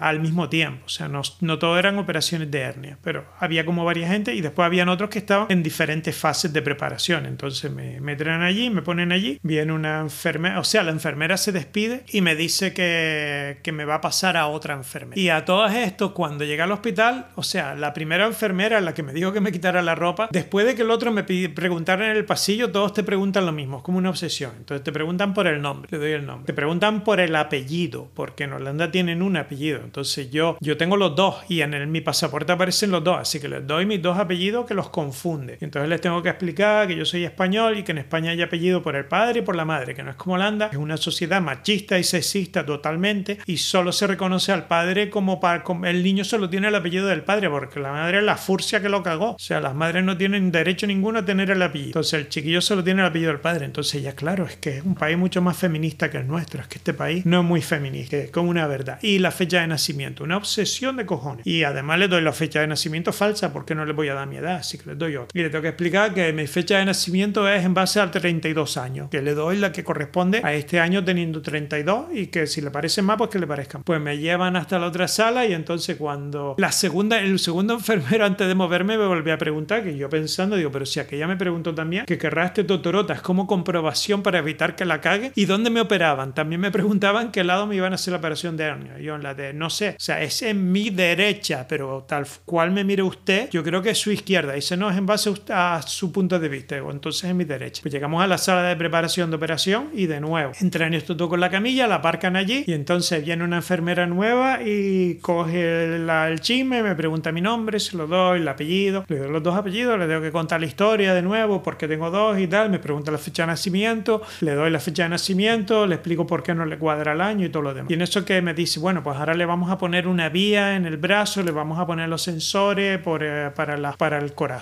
al 0.00 0.20
mismo 0.20 0.48
tiempo. 0.48 0.84
O 0.86 0.88
sea, 0.88 1.08
no, 1.08 1.22
no 1.40 1.58
todo 1.58 1.78
eran 1.78 1.98
operaciones 1.98 2.50
de 2.50 2.60
hernia, 2.60 2.98
pero 3.02 3.24
había 3.38 3.64
como 3.64 3.84
varias 3.84 4.10
gente 4.10 4.34
y 4.34 4.40
después 4.40 4.66
habían 4.66 4.88
otros 4.88 4.95
que 5.10 5.18
estaban 5.18 5.46
en 5.50 5.62
diferentes 5.62 6.16
fases 6.16 6.52
de 6.52 6.62
preparación. 6.62 7.26
Entonces 7.26 7.70
me, 7.70 8.00
me 8.00 8.16
traen 8.16 8.42
allí, 8.42 8.70
me 8.70 8.82
ponen 8.82 9.12
allí, 9.12 9.38
viene 9.42 9.72
una 9.72 10.00
enfermera, 10.00 10.58
o 10.58 10.64
sea, 10.64 10.82
la 10.82 10.90
enfermera 10.90 11.36
se 11.36 11.52
despide 11.52 12.04
y 12.08 12.20
me 12.20 12.34
dice 12.34 12.72
que, 12.72 13.58
que 13.62 13.72
me 13.72 13.84
va 13.84 13.96
a 13.96 14.00
pasar 14.00 14.36
a 14.36 14.46
otra 14.46 14.74
enfermera. 14.74 15.20
Y 15.20 15.28
a 15.28 15.44
todas 15.44 15.74
esto, 15.74 16.14
cuando 16.14 16.44
llegué 16.44 16.62
al 16.62 16.72
hospital, 16.72 17.28
o 17.34 17.42
sea, 17.42 17.74
la 17.74 17.92
primera 17.92 18.26
enfermera, 18.26 18.80
la 18.80 18.94
que 18.94 19.02
me 19.02 19.12
dijo 19.12 19.32
que 19.32 19.40
me 19.40 19.52
quitara 19.52 19.82
la 19.82 19.94
ropa, 19.94 20.28
después 20.32 20.66
de 20.66 20.74
que 20.74 20.82
el 20.82 20.90
otro 20.90 21.12
me 21.12 21.24
preguntara 21.24 22.10
en 22.10 22.16
el 22.16 22.24
pasillo, 22.24 22.70
todos 22.72 22.92
te 22.92 23.02
preguntan 23.02 23.46
lo 23.46 23.52
mismo, 23.52 23.78
es 23.78 23.82
como 23.82 23.98
una 23.98 24.10
obsesión. 24.10 24.52
Entonces 24.58 24.84
te 24.84 24.92
preguntan 24.92 25.34
por 25.34 25.46
el 25.46 25.60
nombre, 25.60 25.88
le 25.90 25.98
doy 25.98 26.12
el 26.12 26.26
nombre. 26.26 26.46
Te 26.46 26.54
preguntan 26.54 27.04
por 27.04 27.20
el 27.20 27.34
apellido, 27.36 28.08
porque 28.14 28.44
en 28.44 28.52
Holanda 28.52 28.90
tienen 28.90 29.22
un 29.22 29.36
apellido. 29.36 29.80
Entonces 29.82 30.30
yo, 30.30 30.56
yo 30.60 30.76
tengo 30.76 30.96
los 30.96 31.14
dos 31.16 31.36
y 31.48 31.60
en 31.60 31.74
el, 31.74 31.86
mi 31.86 32.00
pasaporte 32.00 32.52
aparecen 32.52 32.90
los 32.90 33.02
dos, 33.02 33.18
así 33.18 33.40
que 33.40 33.48
les 33.48 33.66
doy 33.66 33.86
mis 33.86 34.02
dos 34.02 34.18
apellidos 34.18 34.66
que 34.66 34.74
los 34.74 34.85
los 34.86 34.90
confunde. 34.90 35.58
Entonces 35.60 35.88
les 35.88 36.00
tengo 36.00 36.22
que 36.22 36.28
explicar 36.28 36.86
que 36.86 36.96
yo 36.96 37.04
soy 37.04 37.24
español 37.24 37.78
y 37.78 37.82
que 37.82 37.92
en 37.92 37.98
España 37.98 38.30
hay 38.30 38.42
apellido 38.42 38.82
por 38.82 38.96
el 38.96 39.06
padre 39.06 39.40
y 39.40 39.42
por 39.42 39.56
la 39.56 39.64
madre, 39.64 39.94
que 39.94 40.02
no 40.02 40.10
es 40.10 40.16
como 40.16 40.34
Holanda, 40.34 40.68
es 40.70 40.78
una 40.78 40.96
sociedad 40.96 41.40
machista 41.40 41.98
y 41.98 42.04
sexista 42.04 42.64
totalmente 42.64 43.38
y 43.46 43.56
solo 43.56 43.92
se 43.92 44.06
reconoce 44.06 44.52
al 44.52 44.66
padre 44.66 45.10
como 45.10 45.40
para 45.40 45.64
el 45.84 46.02
niño 46.02 46.24
solo 46.24 46.48
tiene 46.48 46.68
el 46.68 46.74
apellido 46.74 47.06
del 47.06 47.22
padre 47.22 47.50
porque 47.50 47.80
la 47.80 47.92
madre 47.92 48.18
es 48.18 48.24
la 48.24 48.36
furcia 48.36 48.80
que 48.80 48.88
lo 48.88 49.02
cagó. 49.02 49.32
O 49.32 49.38
sea, 49.38 49.60
las 49.60 49.74
madres 49.74 50.04
no 50.04 50.16
tienen 50.16 50.52
derecho 50.52 50.86
ninguno 50.86 51.20
a 51.20 51.24
tener 51.24 51.50
el 51.50 51.62
apellido. 51.62 51.88
Entonces 51.88 52.14
el 52.14 52.28
chiquillo 52.28 52.60
solo 52.60 52.84
tiene 52.84 53.02
el 53.02 53.08
apellido 53.08 53.32
del 53.32 53.40
padre. 53.40 53.64
Entonces 53.64 54.02
ya 54.02 54.14
claro, 54.14 54.44
es 54.44 54.56
que 54.56 54.78
es 54.78 54.84
un 54.84 54.94
país 54.94 55.16
mucho 55.18 55.42
más 55.42 55.56
feminista 55.56 56.10
que 56.10 56.18
el 56.18 56.26
nuestro. 56.26 56.60
Es 56.60 56.68
que 56.68 56.78
este 56.78 56.94
país 56.94 57.26
no 57.26 57.40
es 57.40 57.46
muy 57.46 57.62
feminista, 57.62 58.16
es 58.16 58.30
como 58.30 58.50
una 58.50 58.66
verdad. 58.66 58.98
Y 59.02 59.18
la 59.18 59.30
fecha 59.30 59.60
de 59.60 59.66
nacimiento, 59.66 60.24
una 60.24 60.36
obsesión 60.36 60.96
de 60.96 61.06
cojones. 61.06 61.46
Y 61.46 61.64
además 61.64 61.98
le 61.98 62.08
doy 62.08 62.22
la 62.22 62.32
fecha 62.32 62.60
de 62.60 62.66
nacimiento 62.66 63.12
falsa 63.12 63.52
porque 63.52 63.74
no 63.74 63.84
le 63.84 63.92
voy 63.92 64.08
a 64.08 64.14
dar 64.14 64.26
mi 64.26 64.36
edad, 64.36 64.62
que 64.78 64.90
le 64.90 64.96
doy 64.96 65.16
otra. 65.16 65.28
Y 65.38 65.42
le 65.42 65.50
tengo 65.50 65.62
que 65.62 65.68
explicar 65.68 66.14
que 66.14 66.32
mi 66.32 66.46
fecha 66.46 66.78
de 66.78 66.84
nacimiento 66.84 67.48
es 67.48 67.64
en 67.64 67.74
base 67.74 68.00
a 68.00 68.10
32 68.10 68.76
años, 68.76 69.10
que 69.10 69.22
le 69.22 69.34
doy 69.34 69.56
la 69.58 69.72
que 69.72 69.84
corresponde 69.84 70.40
a 70.42 70.54
este 70.54 70.80
año 70.80 71.04
teniendo 71.04 71.42
32 71.42 72.06
y 72.12 72.26
que 72.28 72.46
si 72.46 72.60
le 72.60 72.70
parece 72.70 73.02
más, 73.02 73.16
pues 73.16 73.30
que 73.30 73.38
le 73.38 73.46
parezcan. 73.46 73.82
Pues 73.82 74.00
me 74.00 74.18
llevan 74.18 74.56
hasta 74.56 74.78
la 74.78 74.86
otra 74.86 75.08
sala 75.08 75.46
y 75.46 75.52
entonces 75.52 75.96
cuando 75.96 76.54
la 76.58 76.72
segunda, 76.72 77.20
el 77.20 77.38
segundo 77.38 77.74
enfermero 77.74 78.24
antes 78.24 78.46
de 78.46 78.54
moverme 78.54 78.98
me 78.98 79.06
volvió 79.06 79.34
a 79.34 79.38
preguntar, 79.38 79.82
que 79.82 79.96
yo 79.96 80.08
pensando, 80.08 80.56
digo, 80.56 80.70
pero 80.70 80.86
si 80.86 81.00
aquella 81.00 81.26
me 81.26 81.36
preguntó 81.36 81.74
también 81.74 82.06
que 82.06 82.18
querrá 82.18 82.46
este 82.46 82.64
totorota, 82.64 83.14
es 83.14 83.22
como 83.22 83.46
comprobación 83.46 84.22
para 84.22 84.38
evitar 84.38 84.76
que 84.76 84.84
la 84.84 85.00
cague. 85.00 85.32
¿Y 85.34 85.44
dónde 85.44 85.70
me 85.70 85.80
operaban? 85.80 86.34
También 86.34 86.60
me 86.60 86.70
preguntaban 86.70 87.32
qué 87.32 87.44
lado 87.44 87.66
me 87.66 87.76
iban 87.76 87.92
a 87.92 87.96
hacer 87.96 88.12
la 88.12 88.18
operación 88.18 88.56
de 88.56 88.64
hernia. 88.64 88.98
Yo 88.98 89.14
en 89.14 89.22
la 89.22 89.34
de, 89.34 89.52
no 89.52 89.70
sé, 89.70 89.90
o 89.90 90.00
sea, 90.00 90.22
es 90.22 90.42
en 90.42 90.72
mi 90.72 90.90
derecha, 90.90 91.66
pero 91.68 92.04
tal 92.08 92.26
cual 92.44 92.70
me 92.70 92.84
mire 92.84 93.02
usted, 93.02 93.48
yo 93.50 93.62
creo 93.62 93.82
que 93.82 93.90
es 93.90 93.98
su 93.98 94.10
izquierda. 94.10 94.56
Dice, 94.66 94.76
no, 94.76 94.90
es 94.90 94.96
en 94.96 95.06
base 95.06 95.32
a 95.50 95.80
su 95.86 96.10
punto 96.10 96.40
de 96.40 96.48
vista. 96.48 96.74
Digo, 96.74 96.90
entonces 96.90 97.30
es 97.30 97.34
mi 97.36 97.44
derecha. 97.44 97.82
Pues 97.82 97.94
llegamos 97.94 98.20
a 98.20 98.26
la 98.26 98.36
sala 98.36 98.64
de 98.64 98.74
preparación 98.74 99.30
de 99.30 99.36
operación 99.36 99.90
y 99.94 100.06
de 100.06 100.20
nuevo, 100.20 100.50
entran 100.60 100.92
esto 100.92 101.16
todo 101.16 101.28
con 101.28 101.38
la 101.38 101.50
camilla, 101.50 101.86
la 101.86 101.96
aparcan 101.96 102.34
allí 102.34 102.64
y 102.66 102.72
entonces 102.72 103.24
viene 103.24 103.44
una 103.44 103.56
enfermera 103.56 104.08
nueva 104.08 104.62
y 104.64 105.18
coge 105.20 105.94
el 105.94 106.40
chisme, 106.40 106.82
me 106.82 106.96
pregunta 106.96 107.30
mi 107.30 107.40
nombre, 107.40 107.78
se 107.78 107.96
lo 107.96 108.08
doy, 108.08 108.40
el 108.40 108.48
apellido, 108.48 109.04
le 109.08 109.18
doy 109.18 109.30
los 109.30 109.42
dos 109.42 109.56
apellidos, 109.56 109.98
le 109.98 110.08
tengo 110.08 110.20
que 110.20 110.32
contar 110.32 110.58
la 110.58 110.66
historia 110.66 111.14
de 111.14 111.22
nuevo 111.22 111.62
porque 111.62 111.86
tengo 111.86 112.10
dos 112.10 112.38
y 112.38 112.48
tal, 112.48 112.68
me 112.70 112.80
pregunta 112.80 113.12
la 113.12 113.18
fecha 113.18 113.44
de 113.44 113.48
nacimiento, 113.48 114.22
le 114.40 114.54
doy 114.54 114.70
la 114.70 114.80
fecha 114.80 115.04
de 115.04 115.10
nacimiento, 115.10 115.86
le 115.86 115.94
explico 115.94 116.26
por 116.26 116.42
qué 116.42 116.54
no 116.54 116.66
le 116.66 116.76
cuadra 116.76 117.12
el 117.12 117.20
año 117.20 117.46
y 117.46 117.50
todo 117.50 117.62
lo 117.62 117.74
demás. 117.74 117.90
Y 117.90 117.94
en 117.94 118.02
eso 118.02 118.24
que 118.24 118.42
me 118.42 118.52
dice, 118.52 118.80
bueno, 118.80 119.02
pues 119.04 119.16
ahora 119.16 119.34
le 119.34 119.46
vamos 119.46 119.70
a 119.70 119.78
poner 119.78 120.08
una 120.08 120.28
vía 120.28 120.74
en 120.74 120.86
el 120.86 120.96
brazo, 120.96 121.42
le 121.42 121.52
vamos 121.52 121.78
a 121.78 121.86
poner 121.86 122.08
los 122.08 122.22
sensores 122.22 122.98
por, 122.98 123.22
eh, 123.22 123.50
para, 123.54 123.76
la, 123.76 123.92
para 123.92 124.18
el 124.18 124.32
corazón, 124.32 124.55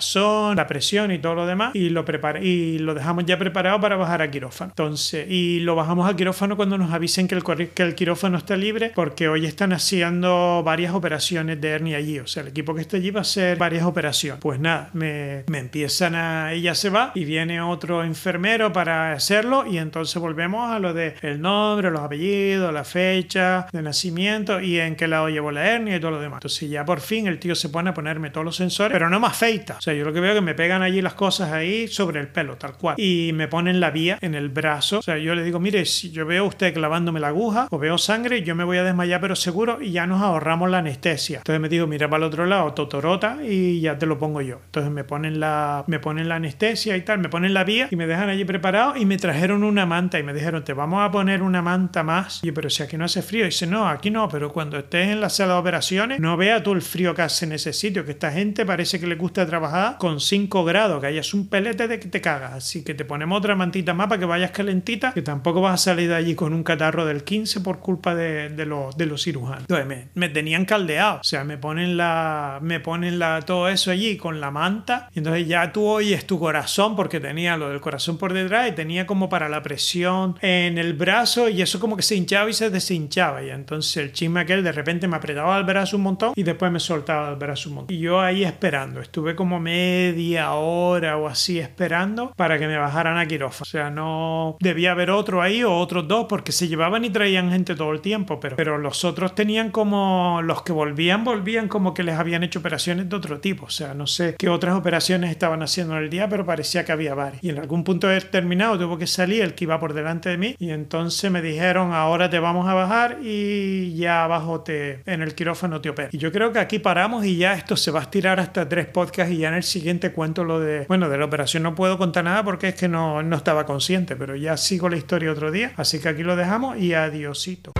la 0.55 0.67
presión 0.67 1.11
y 1.11 1.19
todo 1.19 1.35
lo 1.35 1.45
demás 1.45 1.75
y 1.75 1.89
lo, 1.89 2.05
prepara, 2.05 2.39
y 2.41 2.79
lo 2.79 2.93
dejamos 2.93 3.25
ya 3.25 3.37
preparado 3.37 3.79
para 3.79 3.95
bajar 3.95 4.21
a 4.21 4.31
quirófano. 4.31 4.71
Entonces, 4.71 5.27
y 5.29 5.59
lo 5.59 5.75
bajamos 5.75 6.09
a 6.09 6.15
quirófano 6.15 6.55
cuando 6.55 6.77
nos 6.77 6.91
avisen 6.91 7.27
que 7.27 7.35
el, 7.35 7.69
que 7.69 7.83
el 7.83 7.95
quirófano 7.95 8.37
está 8.37 8.57
libre 8.57 8.91
porque 8.93 9.27
hoy 9.27 9.45
están 9.45 9.73
haciendo 9.73 10.63
varias 10.63 10.93
operaciones 10.93 11.59
de 11.61 11.69
hernia 11.69 11.97
allí. 11.97 12.19
O 12.19 12.27
sea, 12.27 12.43
el 12.43 12.49
equipo 12.49 12.73
que 12.73 12.81
está 12.81 12.97
allí 12.97 13.11
va 13.11 13.19
a 13.19 13.21
hacer 13.21 13.57
varias 13.57 13.85
operaciones. 13.85 14.41
Pues 14.41 14.59
nada, 14.59 14.89
me, 14.93 15.43
me 15.47 15.59
empiezan 15.59 16.15
a... 16.15 16.53
Ella 16.53 16.75
se 16.75 16.89
va 16.89 17.11
y 17.15 17.25
viene 17.25 17.61
otro 17.61 18.03
enfermero 18.03 18.71
para 18.73 19.13
hacerlo 19.13 19.65
y 19.65 19.77
entonces 19.77 20.21
volvemos 20.21 20.71
a 20.71 20.79
lo 20.79 20.93
de 20.93 21.15
el 21.21 21.41
nombre, 21.41 21.91
los 21.91 22.01
apellidos, 22.01 22.73
la 22.73 22.83
fecha 22.83 23.67
de 23.71 23.81
nacimiento 23.81 24.59
y 24.59 24.79
en 24.79 24.95
qué 24.95 25.07
lado 25.07 25.29
llevo 25.29 25.51
la 25.51 25.65
hernia 25.65 25.95
y 25.95 25.99
todo 25.99 26.11
lo 26.11 26.19
demás. 26.19 26.37
Entonces 26.37 26.69
ya 26.69 26.85
por 26.85 26.99
fin 26.99 27.27
el 27.27 27.39
tío 27.39 27.55
se 27.55 27.69
pone 27.69 27.89
a 27.89 27.93
ponerme 27.93 28.29
todos 28.29 28.45
los 28.45 28.55
sensores, 28.55 28.93
pero 28.93 29.09
no 29.09 29.19
me 29.19 29.27
afeita. 29.27 29.77
Sea, 29.85 29.93
yo 29.93 30.03
lo 30.03 30.13
que 30.13 30.19
veo 30.19 30.31
es 30.31 30.35
que 30.37 30.41
me 30.41 30.55
pegan 30.55 30.81
allí 30.81 30.99
las 30.99 31.13
cosas 31.13 31.51
ahí 31.51 31.87
sobre 31.87 32.19
el 32.19 32.27
pelo, 32.27 32.57
tal 32.57 32.73
cual. 32.73 32.95
Y 32.97 33.29
me 33.35 33.47
ponen 33.47 33.79
la 33.79 33.91
vía 33.91 34.17
en 34.19 34.33
el 34.33 34.49
brazo. 34.49 34.97
O 34.97 35.01
sea, 35.03 35.19
yo 35.19 35.35
le 35.35 35.43
digo, 35.43 35.59
mire, 35.59 35.85
si 35.85 36.09
yo 36.09 36.25
veo 36.25 36.45
usted 36.45 36.73
clavándome 36.73 37.19
la 37.19 37.27
aguja 37.27 37.67
o 37.69 37.77
veo 37.77 37.99
sangre, 37.99 38.41
yo 38.41 38.55
me 38.55 38.63
voy 38.63 38.77
a 38.77 38.83
desmayar, 38.83 39.21
pero 39.21 39.35
seguro, 39.35 39.83
y 39.83 39.91
ya 39.91 40.07
nos 40.07 40.23
ahorramos 40.23 40.71
la 40.71 40.79
anestesia. 40.79 41.37
Entonces 41.37 41.61
me 41.61 41.69
digo, 41.69 41.85
mira 41.85 42.09
para 42.09 42.25
el 42.25 42.29
otro 42.29 42.47
lado, 42.47 42.73
totorota, 42.73 43.37
y 43.47 43.79
ya 43.79 43.99
te 43.99 44.07
lo 44.07 44.17
pongo 44.17 44.41
yo. 44.41 44.59
Entonces 44.65 44.91
me 44.91 45.03
ponen 45.03 45.39
la, 45.39 45.83
me 45.85 45.99
ponen 45.99 46.29
la 46.29 46.37
anestesia 46.37 46.97
y 46.97 47.01
tal, 47.01 47.19
me 47.19 47.29
ponen 47.29 47.53
la 47.53 47.63
vía 47.63 47.87
y 47.91 47.95
me 47.95 48.07
dejan 48.07 48.29
allí 48.29 48.43
preparado 48.43 48.97
y 48.97 49.05
me 49.05 49.17
trajeron 49.17 49.63
una 49.63 49.85
manta 49.85 50.17
y 50.17 50.23
me 50.23 50.33
dijeron, 50.33 50.63
te 50.63 50.73
vamos 50.73 51.07
a 51.07 51.11
poner 51.11 51.43
una 51.43 51.61
manta 51.61 52.01
más. 52.01 52.39
Y 52.41 52.47
yo, 52.47 52.55
pero 52.55 52.71
si 52.71 52.81
aquí 52.81 52.97
no 52.97 53.05
hace 53.05 53.21
frío. 53.21 53.43
Y 53.43 53.49
dice, 53.49 53.67
no, 53.67 53.87
aquí 53.87 54.09
no, 54.09 54.27
pero 54.29 54.51
cuando 54.51 54.79
estés 54.79 55.09
en 55.09 55.21
la 55.21 55.29
sala 55.29 55.53
de 55.53 55.59
operaciones, 55.59 56.19
no 56.19 56.37
vea 56.37 56.63
tú 56.63 56.73
el 56.73 56.81
frío 56.81 57.13
que 57.13 57.21
hace 57.21 57.45
en 57.45 57.51
ese 57.51 57.71
sitio, 57.71 58.03
que 58.03 58.13
esta 58.13 58.31
gente 58.31 58.65
parece 58.65 58.99
que 58.99 59.05
le 59.05 59.13
gusta 59.13 59.45
trabajar 59.45 59.74
con 59.99 60.19
5 60.19 60.63
grados, 60.63 61.01
que 61.01 61.07
hayas 61.07 61.33
un 61.33 61.47
pelete 61.47 61.87
de 61.87 61.99
que 61.99 62.07
te 62.07 62.21
cagas. 62.21 62.53
Así 62.53 62.83
que 62.83 62.93
te 62.93 63.05
ponemos 63.05 63.37
otra 63.37 63.55
mantita 63.55 63.93
más 63.93 64.07
para 64.07 64.19
que 64.19 64.25
vayas 64.25 64.51
calentita, 64.51 65.13
que 65.13 65.21
tampoco 65.21 65.61
vas 65.61 65.73
a 65.75 65.91
salir 65.91 66.09
de 66.09 66.15
allí 66.15 66.35
con 66.35 66.53
un 66.53 66.63
catarro 66.63 67.05
del 67.05 67.23
15 67.23 67.61
por 67.61 67.79
culpa 67.79 68.15
de, 68.15 68.49
de, 68.49 68.65
los, 68.65 68.97
de 68.97 69.05
los 69.05 69.23
cirujanos. 69.23 69.61
Entonces 69.61 69.85
me, 69.87 70.07
me, 70.13 70.29
tenían 70.29 70.65
caldeado, 70.65 71.19
o 71.19 71.23
sea, 71.23 71.43
me 71.43 71.57
ponen 71.57 71.97
la, 71.97 72.59
me 72.61 72.79
ponen 72.79 73.19
la, 73.19 73.41
todo 73.41 73.69
eso 73.69 73.91
allí 73.91 74.17
con 74.17 74.39
la 74.39 74.51
manta, 74.51 75.09
y 75.13 75.19
entonces 75.19 75.47
ya 75.47 75.71
tú 75.71 75.85
oyes 75.85 76.25
tu 76.25 76.39
corazón, 76.39 76.95
porque 76.95 77.19
tenía 77.19 77.57
lo 77.57 77.69
del 77.69 77.81
corazón 77.81 78.17
por 78.17 78.33
detrás 78.33 78.69
y 78.69 78.71
tenía 78.73 79.05
como 79.05 79.29
para 79.29 79.49
la 79.49 79.61
presión 79.61 80.37
en 80.41 80.77
el 80.77 80.93
brazo, 80.93 81.49
y 81.49 81.61
eso 81.61 81.79
como 81.79 81.95
que 81.95 82.03
se 82.03 82.15
hinchaba 82.15 82.49
y 82.49 82.53
se 82.53 82.69
deshinchaba, 82.69 83.43
y 83.43 83.49
entonces 83.49 83.97
el 83.97 84.11
chisme 84.11 84.41
aquel 84.41 84.63
de 84.63 84.71
repente 84.71 85.07
me 85.07 85.17
apretaba 85.17 85.57
el 85.57 85.63
brazo 85.63 85.97
un 85.97 86.03
montón 86.03 86.33
y 86.35 86.43
después 86.43 86.71
me 86.71 86.79
soltaba 86.79 87.29
el 87.29 87.35
brazo 87.35 87.69
un 87.69 87.75
montón. 87.75 87.95
Y 87.95 87.99
yo 87.99 88.19
ahí 88.19 88.43
esperando, 88.43 89.01
estuve 89.01 89.35
como 89.35 89.54
media 89.59 90.53
hora 90.53 91.17
o 91.17 91.27
así 91.27 91.59
esperando 91.59 92.33
para 92.35 92.57
que 92.59 92.67
me 92.67 92.77
bajaran 92.77 93.17
a 93.17 93.25
quirófano. 93.27 93.63
O 93.63 93.65
sea, 93.65 93.89
no 93.89 94.57
debía 94.59 94.91
haber 94.91 95.11
otro 95.11 95.41
ahí 95.41 95.63
o 95.63 95.73
otros 95.73 96.07
dos 96.07 96.25
porque 96.27 96.51
se 96.51 96.67
llevaban 96.67 97.05
y 97.05 97.09
traían 97.09 97.51
gente 97.51 97.75
todo 97.75 97.91
el 97.91 98.01
tiempo, 98.01 98.39
pero, 98.39 98.55
pero 98.55 98.77
los 98.77 99.03
otros 99.05 99.35
tenían 99.35 99.71
como, 99.71 100.41
los 100.43 100.61
que 100.63 100.71
volvían, 100.71 101.23
volvían 101.23 101.67
como 101.67 101.93
que 101.93 102.03
les 102.03 102.17
habían 102.17 102.43
hecho 102.43 102.59
operaciones 102.59 103.09
de 103.09 103.15
otro 103.15 103.39
tipo. 103.39 103.65
O 103.65 103.69
sea, 103.69 103.93
no 103.93 104.07
sé 104.07 104.35
qué 104.37 104.49
otras 104.49 104.75
operaciones 104.75 105.31
estaban 105.31 105.61
haciendo 105.61 105.97
en 105.97 106.03
el 106.03 106.09
día, 106.09 106.29
pero 106.29 106.45
parecía 106.45 106.85
que 106.85 106.91
había 106.91 107.13
varias. 107.13 107.43
Y 107.43 107.49
en 107.49 107.59
algún 107.59 107.83
punto 107.83 108.07
de 108.07 108.21
terminado 108.21 108.77
tuvo 108.77 108.97
que 108.97 109.07
salir 109.07 109.43
el 109.43 109.53
que 109.53 109.65
iba 109.65 109.79
por 109.79 109.93
delante 109.93 110.29
de 110.29 110.37
mí 110.37 110.55
y 110.59 110.71
entonces 110.71 111.31
me 111.31 111.41
dijeron, 111.41 111.93
ahora 111.93 112.29
te 112.29 112.39
vamos 112.39 112.67
a 112.67 112.73
bajar 112.73 113.17
y 113.21 113.95
ya 113.95 114.23
abajo 114.23 114.61
te, 114.61 115.01
en 115.05 115.21
el 115.21 115.35
quirófano 115.35 115.81
te 115.81 115.89
opera. 115.89 116.09
Y 116.11 116.17
yo 116.17 116.31
creo 116.31 116.51
que 116.51 116.59
aquí 116.59 116.79
paramos 116.79 117.25
y 117.25 117.37
ya 117.37 117.53
esto 117.53 117.77
se 117.77 117.91
va 117.91 117.99
a 117.99 118.03
estirar 118.03 118.39
hasta 118.39 118.67
tres 118.67 118.87
podcasts 118.87 119.33
y 119.33 119.44
ya 119.45 119.49
en 119.49 119.55
el 119.57 119.63
siguiente 119.63 120.11
cuento 120.11 120.43
lo 120.43 120.59
de, 120.59 120.85
bueno, 120.87 121.07
de 121.07 121.19
la 121.19 121.25
operación 121.25 121.61
no 121.61 121.75
puedo 121.75 121.99
contar 121.99 122.23
nada 122.23 122.43
porque 122.43 122.69
es 122.69 122.75
que 122.75 122.87
no, 122.87 123.21
no 123.21 123.35
estaba 123.35 123.67
consciente, 123.67 124.15
pero 124.15 124.35
ya 124.35 124.57
sigo 124.57 124.89
la 124.89 124.97
historia 124.97 125.31
otro 125.31 125.51
día. 125.51 125.71
Así 125.77 125.99
que 125.99 126.09
aquí 126.09 126.23
lo 126.23 126.35
dejamos 126.35 126.79
y 126.79 126.95
adiosito. 126.95 127.73